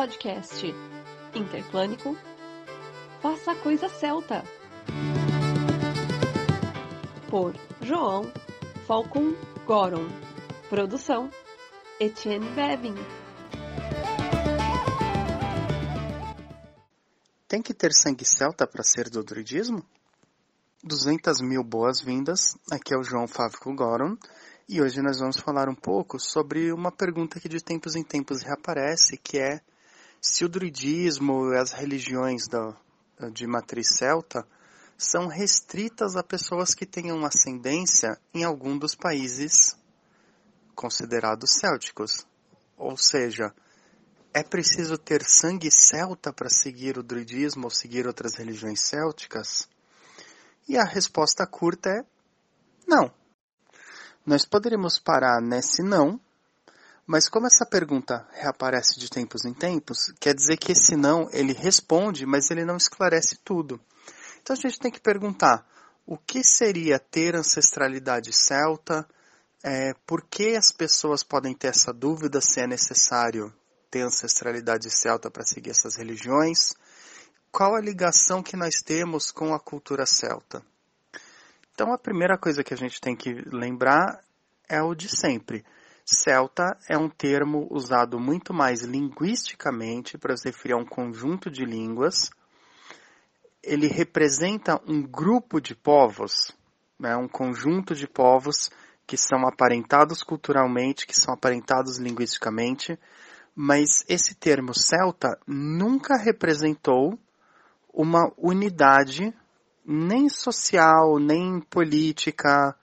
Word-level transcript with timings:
podcast. 0.00 0.64
Interplânico 1.34 2.16
Faça 3.20 3.52
a 3.52 3.56
Coisa 3.56 3.86
Celta 3.86 4.42
por 7.28 7.54
João 7.82 8.22
Falcon 8.86 9.34
Goron. 9.66 10.08
Produção 10.70 11.28
Etienne 12.00 12.48
Bevin. 12.54 12.94
Tem 17.46 17.60
que 17.60 17.74
ter 17.74 17.92
sangue 17.92 18.24
celta 18.24 18.66
para 18.66 18.82
ser 18.82 19.10
do 19.10 19.22
druidismo? 19.22 19.84
200 20.82 21.42
mil 21.42 21.62
boas-vindas, 21.62 22.56
aqui 22.72 22.94
é 22.94 22.96
o 22.96 23.04
João 23.04 23.28
Fávico 23.28 23.74
Goron. 23.74 24.16
E 24.66 24.80
hoje 24.80 25.02
nós 25.02 25.18
vamos 25.18 25.38
falar 25.38 25.68
um 25.68 25.74
pouco 25.74 26.18
sobre 26.18 26.72
uma 26.72 26.90
pergunta 26.90 27.38
que 27.38 27.50
de 27.50 27.62
tempos 27.62 27.94
em 27.96 28.02
tempos 28.02 28.42
reaparece, 28.42 29.18
que 29.18 29.38
é 29.38 29.60
se 30.20 30.44
o 30.44 30.48
druidismo 30.48 31.52
e 31.52 31.58
as 31.58 31.72
religiões 31.72 32.46
da, 32.46 32.76
de 33.32 33.46
matriz 33.46 33.88
celta 33.96 34.46
são 34.98 35.28
restritas 35.28 36.14
a 36.14 36.22
pessoas 36.22 36.74
que 36.74 36.84
tenham 36.84 37.24
ascendência 37.24 38.20
em 38.34 38.44
algum 38.44 38.76
dos 38.76 38.94
países 38.94 39.74
considerados 40.74 41.52
célticos. 41.52 42.26
Ou 42.76 42.96
seja, 42.96 43.54
é 44.32 44.42
preciso 44.42 44.98
ter 44.98 45.24
sangue 45.24 45.70
celta 45.70 46.32
para 46.32 46.50
seguir 46.50 46.98
o 46.98 47.02
druidismo 47.02 47.64
ou 47.64 47.70
seguir 47.70 48.06
outras 48.06 48.34
religiões 48.34 48.86
célticas? 48.86 49.68
E 50.68 50.76
a 50.76 50.84
resposta 50.84 51.46
curta 51.46 51.88
é 51.88 52.04
não. 52.86 53.12
Nós 54.24 54.44
poderíamos 54.44 54.98
parar 54.98 55.40
nesse 55.40 55.82
não, 55.82 56.20
mas 57.10 57.28
como 57.28 57.48
essa 57.48 57.66
pergunta 57.66 58.24
reaparece 58.30 58.96
de 58.96 59.10
tempos 59.10 59.44
em 59.44 59.52
tempos, 59.52 60.12
quer 60.20 60.32
dizer 60.32 60.56
que 60.56 60.70
esse 60.70 60.94
não 60.94 61.28
ele 61.32 61.52
responde, 61.52 62.24
mas 62.24 62.52
ele 62.52 62.64
não 62.64 62.76
esclarece 62.76 63.36
tudo. 63.44 63.80
Então 64.40 64.54
a 64.54 64.56
gente 64.56 64.78
tem 64.78 64.92
que 64.92 65.00
perguntar 65.00 65.66
o 66.06 66.16
que 66.16 66.44
seria 66.44 67.00
ter 67.00 67.34
ancestralidade 67.34 68.32
celta, 68.32 69.04
é, 69.60 69.92
por 70.06 70.22
que 70.22 70.54
as 70.54 70.70
pessoas 70.70 71.24
podem 71.24 71.52
ter 71.52 71.66
essa 71.66 71.92
dúvida 71.92 72.40
se 72.40 72.60
é 72.60 72.66
necessário 72.68 73.52
ter 73.90 74.02
ancestralidade 74.02 74.88
celta 74.88 75.28
para 75.28 75.44
seguir 75.44 75.70
essas 75.70 75.96
religiões, 75.96 76.74
qual 77.50 77.74
a 77.74 77.80
ligação 77.80 78.40
que 78.40 78.56
nós 78.56 78.82
temos 78.84 79.32
com 79.32 79.52
a 79.52 79.58
cultura 79.58 80.06
celta. 80.06 80.62
Então 81.74 81.92
a 81.92 81.98
primeira 81.98 82.38
coisa 82.38 82.62
que 82.62 82.72
a 82.72 82.76
gente 82.76 83.00
tem 83.00 83.16
que 83.16 83.32
lembrar 83.50 84.22
é 84.68 84.80
o 84.80 84.94
de 84.94 85.08
sempre. 85.08 85.64
Celta 86.12 86.76
é 86.88 86.98
um 86.98 87.08
termo 87.08 87.68
usado 87.70 88.18
muito 88.18 88.52
mais 88.52 88.82
linguisticamente 88.82 90.18
para 90.18 90.36
se 90.36 90.48
referir 90.48 90.74
a 90.74 90.76
um 90.76 90.84
conjunto 90.84 91.48
de 91.48 91.64
línguas. 91.64 92.30
Ele 93.62 93.86
representa 93.86 94.80
um 94.88 95.02
grupo 95.02 95.60
de 95.60 95.72
povos, 95.72 96.50
né, 96.98 97.16
um 97.16 97.28
conjunto 97.28 97.94
de 97.94 98.08
povos 98.08 98.70
que 99.06 99.16
são 99.16 99.46
aparentados 99.46 100.24
culturalmente, 100.24 101.06
que 101.06 101.14
são 101.14 101.32
aparentados 101.32 101.98
linguisticamente, 101.98 102.98
mas 103.54 104.04
esse 104.08 104.34
termo 104.34 104.74
celta 104.74 105.38
nunca 105.46 106.16
representou 106.16 107.16
uma 107.94 108.32
unidade 108.36 109.32
nem 109.84 110.28
social, 110.28 111.20
nem 111.20 111.60
política, 111.60 112.76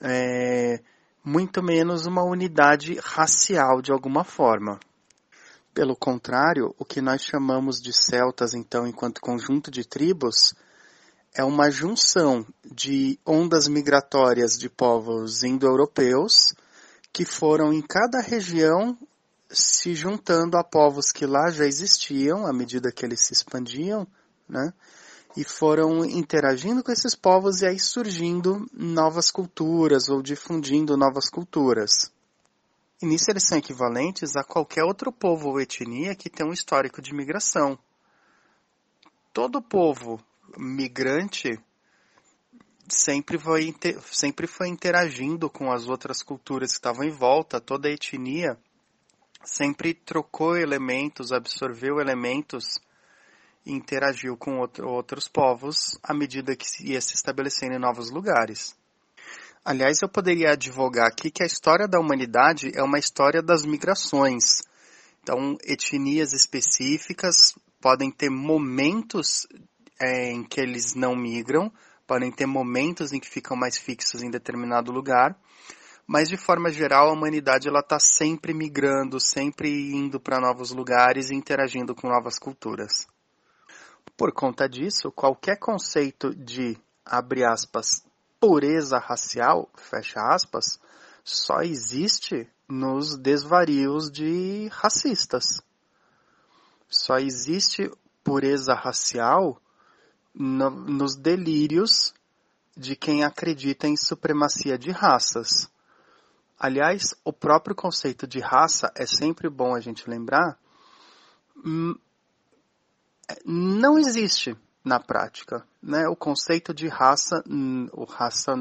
é, 0.00 0.80
muito 1.28 1.62
menos 1.62 2.06
uma 2.06 2.22
unidade 2.22 2.98
racial 3.02 3.82
de 3.82 3.92
alguma 3.92 4.24
forma. 4.24 4.80
Pelo 5.74 5.94
contrário, 5.94 6.74
o 6.78 6.86
que 6.86 7.02
nós 7.02 7.22
chamamos 7.22 7.82
de 7.82 7.92
celtas, 7.92 8.54
então, 8.54 8.86
enquanto 8.86 9.20
conjunto 9.20 9.70
de 9.70 9.86
tribos, 9.86 10.54
é 11.34 11.44
uma 11.44 11.70
junção 11.70 12.46
de 12.64 13.18
ondas 13.26 13.68
migratórias 13.68 14.58
de 14.58 14.70
povos 14.70 15.44
indo-europeus 15.44 16.54
que 17.12 17.26
foram 17.26 17.74
em 17.74 17.82
cada 17.82 18.22
região 18.22 18.98
se 19.50 19.94
juntando 19.94 20.56
a 20.56 20.64
povos 20.64 21.12
que 21.12 21.26
lá 21.26 21.50
já 21.50 21.66
existiam 21.66 22.46
à 22.46 22.54
medida 22.54 22.90
que 22.90 23.04
eles 23.04 23.20
se 23.20 23.34
expandiam, 23.34 24.06
né? 24.48 24.72
E 25.38 25.44
foram 25.44 26.04
interagindo 26.04 26.82
com 26.82 26.90
esses 26.90 27.14
povos 27.14 27.62
e 27.62 27.66
aí 27.66 27.78
surgindo 27.78 28.66
novas 28.72 29.30
culturas 29.30 30.08
ou 30.08 30.20
difundindo 30.20 30.96
novas 30.96 31.30
culturas. 31.30 32.10
E 33.00 33.06
nisso 33.06 33.30
eles 33.30 33.46
são 33.46 33.56
equivalentes 33.56 34.34
a 34.34 34.42
qualquer 34.42 34.82
outro 34.82 35.12
povo 35.12 35.50
ou 35.50 35.60
etnia 35.60 36.16
que 36.16 36.28
tem 36.28 36.44
um 36.44 36.52
histórico 36.52 37.00
de 37.00 37.14
migração. 37.14 37.78
Todo 39.32 39.62
povo 39.62 40.20
migrante 40.56 41.56
sempre 42.88 43.38
foi, 43.38 43.72
sempre 44.10 44.48
foi 44.48 44.66
interagindo 44.66 45.48
com 45.48 45.70
as 45.70 45.86
outras 45.86 46.20
culturas 46.20 46.70
que 46.70 46.78
estavam 46.78 47.04
em 47.04 47.12
volta, 47.12 47.60
toda 47.60 47.86
a 47.86 47.92
etnia 47.92 48.58
sempre 49.44 49.94
trocou 49.94 50.56
elementos, 50.56 51.30
absorveu 51.30 52.00
elementos 52.00 52.80
interagiu 53.66 54.36
com 54.36 54.58
outro, 54.58 54.88
outros 54.88 55.28
povos 55.28 55.98
à 56.02 56.14
medida 56.14 56.56
que 56.56 56.66
ia 56.84 57.00
se 57.00 57.14
estabelecendo 57.14 57.74
em 57.74 57.78
novos 57.78 58.10
lugares. 58.10 58.76
Aliás, 59.64 60.00
eu 60.00 60.08
poderia 60.08 60.52
advogar 60.52 61.06
aqui 61.06 61.30
que 61.30 61.42
a 61.42 61.46
história 61.46 61.86
da 61.86 62.00
humanidade 62.00 62.72
é 62.74 62.82
uma 62.82 62.98
história 62.98 63.42
das 63.42 63.64
migrações. 63.64 64.62
Então, 65.22 65.56
etnias 65.62 66.32
específicas 66.32 67.54
podem 67.80 68.10
ter 68.10 68.30
momentos 68.30 69.46
é, 70.00 70.30
em 70.30 70.42
que 70.42 70.60
eles 70.60 70.94
não 70.94 71.14
migram, 71.14 71.70
podem 72.06 72.32
ter 72.32 72.46
momentos 72.46 73.12
em 73.12 73.20
que 73.20 73.28
ficam 73.28 73.56
mais 73.56 73.76
fixos 73.76 74.22
em 74.22 74.30
determinado 74.30 74.90
lugar, 74.90 75.36
mas 76.06 76.28
de 76.28 76.38
forma 76.38 76.70
geral 76.70 77.10
a 77.10 77.12
humanidade 77.12 77.68
ela 77.68 77.80
está 77.80 77.98
sempre 78.00 78.54
migrando, 78.54 79.20
sempre 79.20 79.68
indo 79.68 80.18
para 80.18 80.40
novos 80.40 80.70
lugares 80.70 81.28
e 81.28 81.34
interagindo 81.34 81.94
com 81.94 82.08
novas 82.08 82.38
culturas. 82.38 83.06
Por 84.18 84.32
conta 84.32 84.68
disso, 84.68 85.12
qualquer 85.12 85.60
conceito 85.60 86.34
de, 86.34 86.76
abre 87.04 87.44
aspas, 87.44 88.04
pureza 88.40 88.98
racial, 88.98 89.70
fecha 89.76 90.18
aspas, 90.20 90.80
só 91.22 91.60
existe 91.60 92.50
nos 92.68 93.16
desvarios 93.16 94.10
de 94.10 94.66
racistas. 94.72 95.62
Só 96.88 97.18
existe 97.18 97.88
pureza 98.24 98.74
racial 98.74 99.62
no, 100.34 100.68
nos 100.68 101.14
delírios 101.14 102.12
de 102.76 102.96
quem 102.96 103.22
acredita 103.22 103.86
em 103.86 103.96
supremacia 103.96 104.76
de 104.76 104.90
raças. 104.90 105.70
Aliás, 106.58 107.14
o 107.22 107.32
próprio 107.32 107.76
conceito 107.76 108.26
de 108.26 108.40
raça 108.40 108.90
é 108.96 109.06
sempre 109.06 109.48
bom 109.48 109.76
a 109.76 109.80
gente 109.80 110.10
lembrar, 110.10 110.58
hum, 111.64 111.94
não 113.44 113.98
existe 113.98 114.56
na 114.84 114.98
prática. 114.98 115.64
Né? 115.82 116.08
O 116.08 116.16
conceito 116.16 116.72
de 116.72 116.88
raça, 116.88 117.42
o 117.92 118.04
raça, 118.04 118.54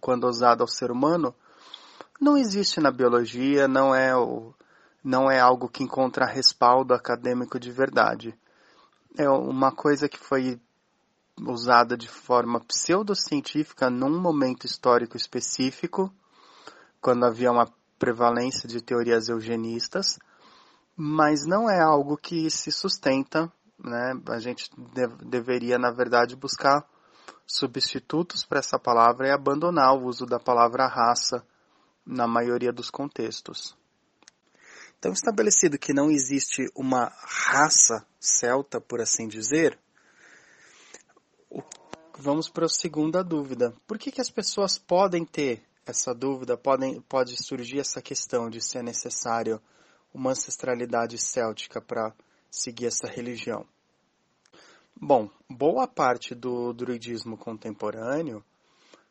quando 0.00 0.26
usado 0.26 0.62
ao 0.62 0.68
ser 0.68 0.90
humano, 0.90 1.34
não 2.20 2.36
existe 2.36 2.80
na 2.80 2.90
biologia, 2.90 3.68
não 3.68 3.94
é, 3.94 4.16
o, 4.16 4.54
não 5.04 5.30
é 5.30 5.38
algo 5.38 5.68
que 5.68 5.82
encontra 5.82 6.24
respaldo 6.24 6.94
acadêmico 6.94 7.58
de 7.58 7.70
verdade. 7.70 8.34
É 9.16 9.28
uma 9.28 9.72
coisa 9.72 10.08
que 10.08 10.18
foi 10.18 10.60
usada 11.46 11.96
de 11.96 12.08
forma 12.08 12.60
pseudocientífica 12.60 13.90
num 13.90 14.18
momento 14.18 14.64
histórico 14.64 15.16
específico, 15.16 16.10
quando 17.00 17.26
havia 17.26 17.52
uma 17.52 17.70
prevalência 17.98 18.68
de 18.68 18.80
teorias 18.80 19.28
eugenistas, 19.28 20.18
mas 20.96 21.46
não 21.46 21.68
é 21.68 21.80
algo 21.80 22.16
que 22.16 22.50
se 22.50 22.72
sustenta 22.72 23.52
né, 23.78 24.12
a 24.28 24.38
gente 24.38 24.70
deveria, 25.24 25.78
na 25.78 25.90
verdade, 25.90 26.36
buscar 26.36 26.86
substitutos 27.46 28.44
para 28.44 28.58
essa 28.58 28.78
palavra 28.78 29.28
e 29.28 29.30
abandonar 29.30 29.94
o 29.94 30.04
uso 30.04 30.26
da 30.26 30.38
palavra 30.38 30.86
raça 30.86 31.46
na 32.04 32.26
maioria 32.26 32.72
dos 32.72 32.90
contextos. 32.90 33.76
Então, 34.98 35.12
estabelecido 35.12 35.78
que 35.78 35.92
não 35.92 36.10
existe 36.10 36.66
uma 36.74 37.12
raça 37.22 38.04
celta, 38.18 38.80
por 38.80 39.00
assim 39.00 39.28
dizer, 39.28 39.78
vamos 42.18 42.48
para 42.48 42.66
a 42.66 42.68
segunda 42.68 43.22
dúvida. 43.22 43.74
Por 43.86 43.98
que, 43.98 44.10
que 44.10 44.20
as 44.20 44.30
pessoas 44.30 44.78
podem 44.78 45.24
ter 45.24 45.62
essa 45.84 46.12
dúvida, 46.14 46.56
podem, 46.56 47.00
pode 47.02 47.36
surgir 47.36 47.78
essa 47.78 48.02
questão 48.02 48.50
de 48.50 48.60
ser 48.60 48.82
necessário 48.82 49.60
uma 50.12 50.30
ancestralidade 50.30 51.18
céltica 51.18 51.80
para 51.80 52.12
seguir 52.56 52.86
essa 52.86 53.06
religião? 53.06 53.66
Bom, 54.98 55.30
boa 55.48 55.86
parte 55.86 56.34
do 56.34 56.72
druidismo 56.72 57.36
contemporâneo 57.36 58.42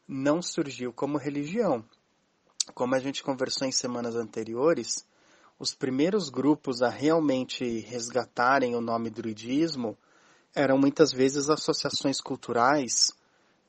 não 0.08 0.42
surgiu 0.42 0.92
como 0.92 1.20
religião. 1.20 1.86
Como 2.74 2.96
a 2.96 3.00
gente 3.00 3.24
conversou 3.24 3.68
em 3.68 3.72
semanas 3.72 4.16
anteriores, 4.16 5.06
os 5.60 5.76
primeiros 5.76 6.30
grupos 6.30 6.82
a 6.82 6.90
realmente 6.90 7.80
resgatarem 7.82 8.76
o 8.76 8.82
nome 8.82 9.12
druidismo 9.12 9.96
eram 10.56 10.78
muitas 10.78 11.12
vezes 11.12 11.48
associações 11.48 12.20
culturais 12.20 13.12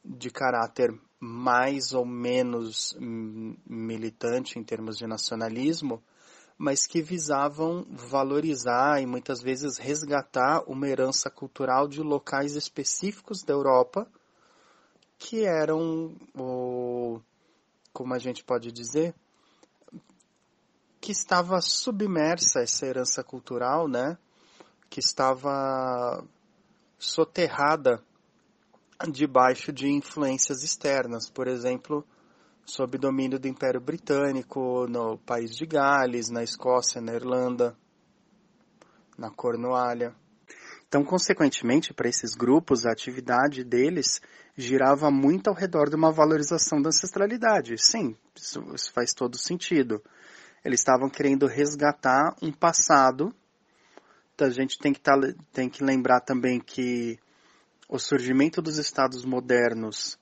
de 0.02 0.30
caráter 0.30 0.98
mais 1.20 1.92
ou 1.92 2.06
menos 2.06 2.96
militante 2.98 4.58
em 4.58 4.64
termos 4.64 4.96
de 4.96 5.06
nacionalismo, 5.06 6.02
mas 6.58 6.86
que 6.86 7.02
visavam 7.02 7.86
valorizar 7.90 9.02
e 9.02 9.06
muitas 9.06 9.42
vezes 9.42 9.76
resgatar 9.76 10.62
uma 10.66 10.88
herança 10.88 11.28
cultural 11.28 11.86
de 11.86 12.00
locais 12.00 12.56
específicos 12.56 13.42
da 13.42 13.52
Europa 13.52 14.08
que 15.18 15.44
eram, 15.44 16.14
como 17.92 18.14
a 18.14 18.18
gente 18.18 18.44
pode 18.44 18.70
dizer, 18.70 19.14
que 21.00 21.12
estava 21.12 21.60
submersa 21.60 22.60
essa 22.60 22.86
herança 22.86 23.22
cultural, 23.22 23.88
né? 23.88 24.18
Que 24.90 25.00
estava 25.00 26.24
soterrada 26.98 28.02
debaixo 29.10 29.72
de 29.72 29.88
influências 29.88 30.62
externas, 30.62 31.30
por 31.30 31.46
exemplo, 31.46 32.04
sob 32.66 32.98
domínio 32.98 33.38
do 33.38 33.46
Império 33.46 33.80
Britânico, 33.80 34.86
no 34.88 35.16
país 35.18 35.54
de 35.54 35.64
Gales, 35.64 36.28
na 36.28 36.42
Escócia, 36.42 37.00
na 37.00 37.14
Irlanda, 37.14 37.76
na 39.16 39.30
Cornualha. 39.30 40.12
Então, 40.88 41.04
consequentemente, 41.04 41.94
para 41.94 42.08
esses 42.08 42.34
grupos, 42.34 42.84
a 42.84 42.90
atividade 42.90 43.62
deles 43.62 44.20
girava 44.56 45.10
muito 45.10 45.48
ao 45.48 45.54
redor 45.54 45.88
de 45.88 45.96
uma 45.96 46.12
valorização 46.12 46.82
da 46.82 46.88
ancestralidade. 46.88 47.76
Sim, 47.78 48.16
isso, 48.34 48.60
isso 48.74 48.92
faz 48.92 49.12
todo 49.12 49.38
sentido. 49.38 50.02
Eles 50.64 50.80
estavam 50.80 51.08
querendo 51.08 51.46
resgatar 51.46 52.34
um 52.42 52.52
passado. 52.52 53.32
Então, 54.34 54.48
a 54.48 54.50
gente 54.50 54.78
tem 54.78 54.92
que, 54.92 55.00
tá, 55.00 55.12
tem 55.52 55.68
que 55.68 55.84
lembrar 55.84 56.20
também 56.20 56.60
que 56.60 57.18
o 57.88 57.98
surgimento 57.98 58.60
dos 58.60 58.78
estados 58.78 59.24
modernos 59.24 60.18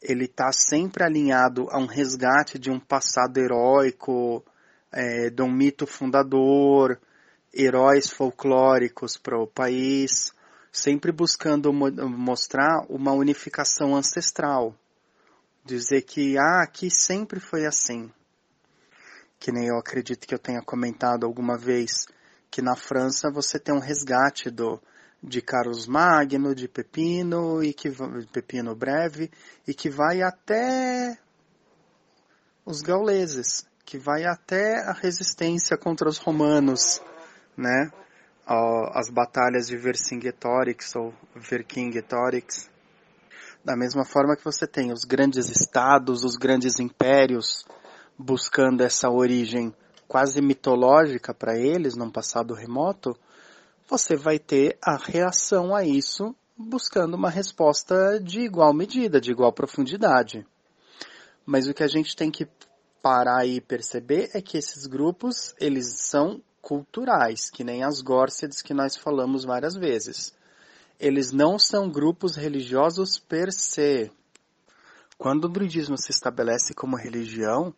ele 0.00 0.26
está 0.26 0.52
sempre 0.52 1.04
alinhado 1.04 1.68
a 1.70 1.78
um 1.78 1.86
resgate 1.86 2.58
de 2.58 2.70
um 2.70 2.78
passado 2.78 3.38
heróico, 3.38 4.44
é, 4.92 5.30
de 5.30 5.42
um 5.42 5.50
mito 5.50 5.86
fundador, 5.86 7.00
heróis 7.52 8.10
folclóricos 8.10 9.16
para 9.16 9.38
o 9.38 9.46
país, 9.46 10.32
sempre 10.70 11.10
buscando 11.10 11.72
mo 11.72 11.90
mostrar 12.08 12.84
uma 12.88 13.12
unificação 13.12 13.96
ancestral. 13.96 14.74
Dizer 15.64 16.02
que, 16.02 16.38
ah, 16.38 16.62
aqui 16.62 16.90
sempre 16.90 17.40
foi 17.40 17.66
assim. 17.66 18.12
Que 19.38 19.50
nem 19.50 19.66
eu 19.66 19.78
acredito 19.78 20.26
que 20.26 20.34
eu 20.34 20.38
tenha 20.38 20.62
comentado 20.62 21.24
alguma 21.24 21.58
vez, 21.58 22.06
que 22.50 22.62
na 22.62 22.76
França 22.76 23.30
você 23.30 23.58
tem 23.58 23.74
um 23.74 23.80
resgate 23.80 24.50
do, 24.50 24.80
de 25.26 25.42
Carlos 25.42 25.88
Magno, 25.88 26.54
de 26.54 26.68
Pepino, 26.68 27.60
e 27.60 27.74
que 27.74 27.90
Pepino 28.32 28.76
Breve, 28.76 29.28
e 29.66 29.74
que 29.74 29.90
vai 29.90 30.22
até 30.22 31.18
os 32.64 32.80
gauleses, 32.80 33.66
que 33.84 33.98
vai 33.98 34.24
até 34.24 34.84
a 34.84 34.92
resistência 34.92 35.76
contra 35.76 36.08
os 36.08 36.18
romanos, 36.18 37.02
né? 37.56 37.90
As 38.92 39.10
batalhas 39.10 39.66
de 39.66 39.76
Vercingetorix 39.76 40.94
ou 40.94 41.12
Vercingetorix. 41.34 42.70
Da 43.64 43.76
mesma 43.76 44.04
forma 44.04 44.36
que 44.36 44.44
você 44.44 44.64
tem 44.64 44.92
os 44.92 45.04
grandes 45.04 45.48
estados, 45.48 46.22
os 46.22 46.36
grandes 46.36 46.78
impérios, 46.78 47.66
buscando 48.16 48.82
essa 48.82 49.10
origem 49.10 49.74
quase 50.06 50.40
mitológica 50.40 51.34
para 51.34 51.58
eles, 51.58 51.96
num 51.96 52.12
passado 52.12 52.54
remoto, 52.54 53.18
você 53.88 54.16
vai 54.16 54.38
ter 54.38 54.76
a 54.82 54.96
reação 54.96 55.74
a 55.74 55.84
isso 55.84 56.34
buscando 56.56 57.14
uma 57.14 57.30
resposta 57.30 58.18
de 58.20 58.40
igual 58.40 58.72
medida, 58.72 59.20
de 59.20 59.30
igual 59.30 59.52
profundidade. 59.52 60.46
Mas 61.44 61.68
o 61.68 61.74
que 61.74 61.82
a 61.82 61.88
gente 61.88 62.16
tem 62.16 62.30
que 62.30 62.48
parar 63.00 63.46
e 63.46 63.60
perceber 63.60 64.30
é 64.34 64.42
que 64.42 64.58
esses 64.58 64.86
grupos, 64.86 65.54
eles 65.60 66.00
são 66.00 66.42
culturais, 66.60 67.50
que 67.50 67.62
nem 67.62 67.84
as 67.84 68.00
Górcidas 68.00 68.60
que 68.60 68.74
nós 68.74 68.96
falamos 68.96 69.44
várias 69.44 69.76
vezes. 69.76 70.34
Eles 70.98 71.30
não 71.30 71.58
são 71.58 71.88
grupos 71.88 72.34
religiosos 72.34 73.18
per 73.18 73.52
se. 73.52 74.10
Quando 75.16 75.44
o 75.44 75.48
druidismo 75.48 75.96
se 75.96 76.10
estabelece 76.10 76.74
como 76.74 76.96
religião, 76.96 77.72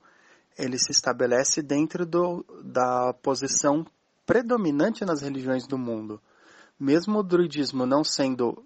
ele 0.56 0.78
se 0.78 0.90
estabelece 0.90 1.60
dentro 1.60 2.06
do, 2.06 2.44
da 2.64 3.12
posição 3.22 3.84
predominante 4.28 5.06
nas 5.06 5.22
religiões 5.22 5.66
do 5.66 5.78
mundo. 5.78 6.20
Mesmo 6.78 7.20
o 7.20 7.22
druidismo 7.22 7.86
não 7.86 8.04
sendo 8.04 8.62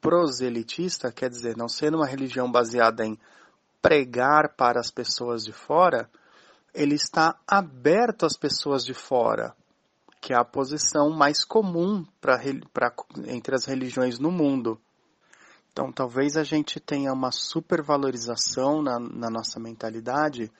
proselitista, 0.00 1.12
quer 1.12 1.28
dizer, 1.28 1.54
não 1.54 1.68
sendo 1.68 1.98
uma 1.98 2.06
religião 2.06 2.50
baseada 2.50 3.04
em 3.04 3.18
pregar 3.82 4.56
para 4.56 4.80
as 4.80 4.90
pessoas 4.90 5.44
de 5.44 5.52
fora, 5.52 6.08
ele 6.72 6.94
está 6.94 7.38
aberto 7.46 8.24
às 8.24 8.38
pessoas 8.38 8.86
de 8.86 8.94
fora, 8.94 9.54
que 10.18 10.32
é 10.32 10.36
a 10.36 10.44
posição 10.46 11.10
mais 11.10 11.44
comum 11.44 12.06
pra, 12.18 12.40
pra, 12.72 12.90
entre 13.26 13.54
as 13.54 13.66
religiões 13.66 14.18
no 14.18 14.30
mundo. 14.30 14.80
Então, 15.70 15.92
talvez 15.92 16.38
a 16.38 16.42
gente 16.42 16.80
tenha 16.80 17.12
uma 17.12 17.30
supervalorização 17.30 18.80
na, 18.80 18.98
na 18.98 19.28
nossa 19.28 19.60
mentalidade 19.60 20.50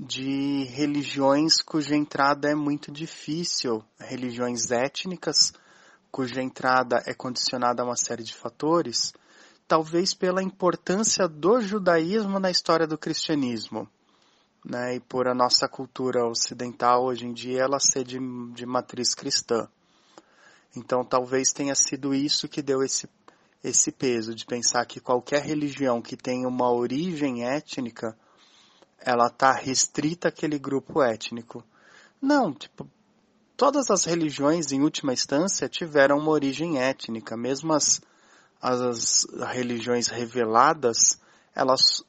de 0.00 0.64
religiões 0.64 1.60
cuja 1.60 1.94
entrada 1.94 2.50
é 2.50 2.54
muito 2.54 2.90
difícil, 2.90 3.84
religiões 3.98 4.70
étnicas 4.70 5.52
cuja 6.10 6.42
entrada 6.42 7.02
é 7.06 7.14
condicionada 7.14 7.82
a 7.82 7.86
uma 7.86 7.96
série 7.96 8.22
de 8.22 8.34
fatores, 8.34 9.14
talvez 9.66 10.12
pela 10.12 10.42
importância 10.42 11.26
do 11.26 11.58
judaísmo 11.60 12.38
na 12.38 12.50
história 12.50 12.86
do 12.86 12.98
cristianismo. 12.98 13.88
Né, 14.64 14.94
e 14.94 15.00
por 15.00 15.26
a 15.26 15.34
nossa 15.34 15.66
cultura 15.66 16.24
ocidental 16.24 17.04
hoje 17.06 17.26
em 17.26 17.32
dia 17.32 17.62
ela 17.62 17.80
ser 17.80 18.04
de, 18.04 18.18
de 18.52 18.64
matriz 18.64 19.12
cristã. 19.12 19.66
Então 20.76 21.04
talvez 21.04 21.52
tenha 21.52 21.74
sido 21.74 22.14
isso 22.14 22.48
que 22.48 22.62
deu 22.62 22.80
esse, 22.80 23.08
esse 23.64 23.90
peso 23.90 24.34
de 24.34 24.46
pensar 24.46 24.86
que 24.86 25.00
qualquer 25.00 25.42
religião 25.42 26.00
que 26.00 26.16
tenha 26.16 26.46
uma 26.46 26.70
origem 26.70 27.44
étnica 27.44 28.16
ela 29.04 29.26
está 29.26 29.52
restrita 29.52 30.28
àquele 30.28 30.58
grupo 30.58 31.02
étnico. 31.02 31.64
Não, 32.20 32.52
tipo, 32.52 32.88
todas 33.56 33.90
as 33.90 34.04
religiões, 34.04 34.72
em 34.72 34.82
última 34.82 35.12
instância, 35.12 35.68
tiveram 35.68 36.18
uma 36.18 36.30
origem 36.30 36.78
étnica. 36.78 37.36
Mesmo 37.36 37.72
as, 37.72 38.00
as 38.60 39.26
religiões 39.52 40.08
reveladas, 40.08 41.20
elas 41.54 42.04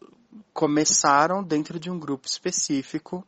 começaram 0.54 1.44
dentro 1.44 1.80
de 1.80 1.90
um 1.90 2.00
grupo 2.00 2.28
específico 2.28 3.26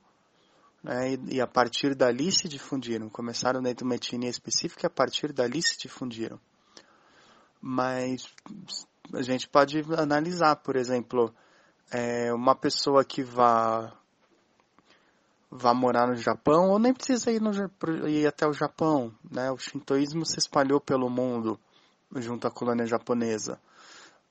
né, 0.83 1.13
e, 1.13 1.35
e, 1.35 1.41
a 1.41 1.47
partir 1.47 1.95
dali 1.95 2.31
se 2.31 2.47
difundiram. 2.47 3.09
Começaram 3.09 3.61
dentro 3.61 3.79
de 3.79 3.83
uma 3.83 3.95
etnia 3.95 4.29
específica 4.29 4.85
e 4.85 4.87
a 4.87 4.91
partir 4.91 5.33
dali 5.33 5.61
se 5.61 5.77
difundiram. 5.77 6.39
Mas 7.59 8.27
a 9.13 9.23
gente 9.23 9.47
pode 9.47 9.83
analisar, 9.97 10.55
por 10.57 10.75
exemplo, 10.75 11.33
é, 11.91 12.33
uma 12.33 12.55
pessoa 12.55 13.03
que 13.03 13.23
vá 13.23 13.93
vá 15.51 15.73
morar 15.73 16.07
no 16.07 16.15
Japão 16.15 16.69
ou 16.69 16.79
nem 16.79 16.93
precisa 16.93 17.31
ir, 17.31 17.41
no, 17.41 17.51
ir 18.09 18.27
até 18.27 18.45
o 18.45 18.53
Japão, 18.53 19.13
né? 19.31 19.51
O 19.51 19.57
shintoísmo 19.57 20.25
se 20.25 20.37
espalhou 20.37 20.81
pelo 20.81 21.09
mundo 21.09 21.59
junto 22.15 22.47
à 22.47 22.51
colônia 22.51 22.85
japonesa. 22.85 23.59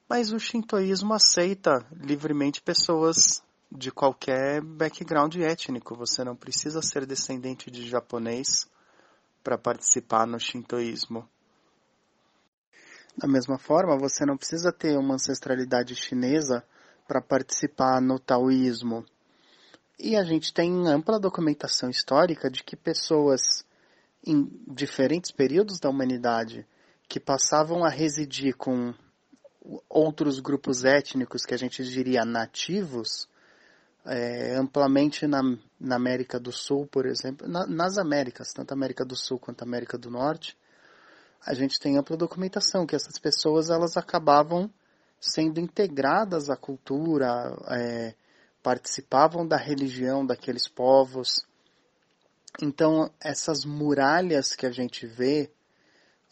Mas 0.08 0.32
o 0.32 0.38
shintoísmo 0.38 1.14
aceita 1.14 1.84
livremente 1.92 2.60
pessoas 2.60 3.42
de 3.72 3.90
qualquer 3.90 4.60
background 4.60 5.34
étnico. 5.36 5.96
Você 5.96 6.22
não 6.22 6.36
precisa 6.36 6.82
ser 6.82 7.06
descendente 7.06 7.70
de 7.70 7.88
japonês 7.88 8.68
para 9.42 9.56
participar 9.56 10.26
no 10.26 10.38
shintoísmo. 10.38 11.26
Da 13.16 13.28
mesma 13.28 13.58
forma, 13.58 13.96
você 13.96 14.26
não 14.26 14.36
precisa 14.36 14.72
ter 14.72 14.98
uma 14.98 15.14
ancestralidade 15.14 15.94
chinesa 15.94 16.64
para 17.06 17.20
participar 17.20 18.00
no 18.00 18.18
taoísmo. 18.18 19.04
E 19.98 20.16
a 20.16 20.24
gente 20.24 20.52
tem 20.52 20.88
ampla 20.88 21.20
documentação 21.20 21.88
histórica 21.88 22.50
de 22.50 22.64
que 22.64 22.76
pessoas 22.76 23.64
em 24.26 24.50
diferentes 24.66 25.30
períodos 25.30 25.78
da 25.78 25.88
humanidade 25.88 26.66
que 27.08 27.20
passavam 27.20 27.84
a 27.84 27.88
residir 27.88 28.56
com 28.56 28.94
outros 29.88 30.40
grupos 30.40 30.84
étnicos 30.84 31.44
que 31.44 31.54
a 31.54 31.56
gente 31.56 31.84
diria 31.84 32.24
nativos, 32.24 33.28
é, 34.06 34.56
amplamente 34.56 35.26
na, 35.26 35.42
na, 35.80 35.96
América 35.96 36.38
do 36.38 36.52
Sul, 36.52 36.86
por 36.86 37.06
exemplo, 37.06 37.48
na, 37.48 37.66
nas 37.66 37.96
Américas, 37.96 38.52
tanto 38.52 38.72
América 38.72 39.04
do 39.04 39.16
Sul 39.16 39.38
quanto 39.38 39.62
América 39.62 39.96
do 39.96 40.10
Norte, 40.10 40.56
a 41.46 41.54
gente 41.54 41.78
tem 41.78 41.96
ampla 41.96 42.16
documentação 42.16 42.86
que 42.86 42.96
essas 42.96 43.18
pessoas 43.18 43.70
elas 43.70 43.96
acabavam 43.96 44.70
sendo 45.20 45.60
integradas 45.60 46.50
à 46.50 46.56
cultura, 46.56 47.56
é, 47.68 48.14
participavam 48.62 49.46
da 49.46 49.56
religião 49.56 50.24
daqueles 50.24 50.66
povos 50.66 51.46
Então, 52.62 53.10
essas 53.20 53.64
muralhas 53.64 54.54
que 54.54 54.64
a 54.64 54.70
gente 54.70 55.06
vê 55.06 55.50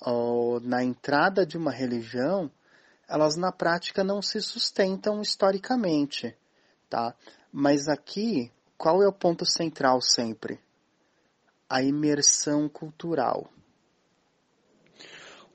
ó, 0.01 0.61
na 0.61 0.83
entrada 0.83 1.45
de 1.45 1.57
uma 1.57 1.73
religião, 1.73 2.51
elas 3.09 3.37
na 3.37 3.51
prática 3.51 4.05
não 4.05 4.23
se 4.23 4.41
sustentam 4.41 5.21
historicamente, 5.21 6.37
tá? 6.89 7.15
Mas 7.53 7.89
aqui, 7.89 8.51
qual 8.79 9.03
é 9.03 9.09
o 9.09 9.12
ponto 9.12 9.45
central 9.45 10.01
sempre? 10.01 10.61
A 11.69 11.83
imersão 11.83 12.69
cultural. 12.69 13.51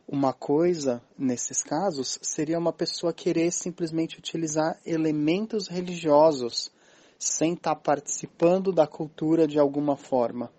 Uma 0.09 0.31
coisa, 0.31 1.01
nesses 1.19 1.61
casos, 1.61 2.17
seria 2.21 2.57
uma 2.57 2.71
pessoa 2.71 3.11
querer 3.11 3.51
simplesmente 3.51 4.17
utilizar 4.17 4.79
elementos 4.85 5.67
religiosos 5.67 6.71
sem 7.19 7.55
estar 7.55 7.75
tá 7.75 7.81
participando 7.81 8.71
da 8.71 8.87
cultura 8.87 9.45
de 9.45 9.59
alguma 9.59 9.97
forma. 9.97 10.49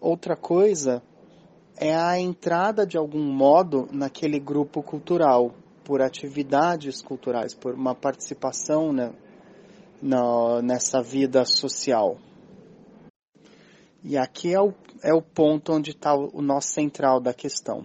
Outra 0.00 0.34
coisa 0.34 1.02
é 1.76 1.94
a 1.94 2.18
entrada 2.18 2.86
de 2.86 2.96
algum 2.96 3.22
modo 3.22 3.86
naquele 3.92 4.40
grupo 4.40 4.82
cultural, 4.82 5.54
por 5.84 6.00
atividades 6.00 7.02
culturais, 7.02 7.52
por 7.52 7.74
uma 7.74 7.94
participação 7.94 8.94
né, 8.94 9.12
na, 10.00 10.62
nessa 10.62 11.02
vida 11.02 11.44
social. 11.44 12.16
E 14.02 14.16
aqui 14.16 14.54
é 14.54 14.60
o, 14.60 14.72
é 15.02 15.12
o 15.12 15.20
ponto 15.20 15.70
onde 15.70 15.90
está 15.90 16.14
o, 16.14 16.30
o 16.32 16.40
nó 16.40 16.62
central 16.62 17.20
da 17.20 17.34
questão 17.34 17.84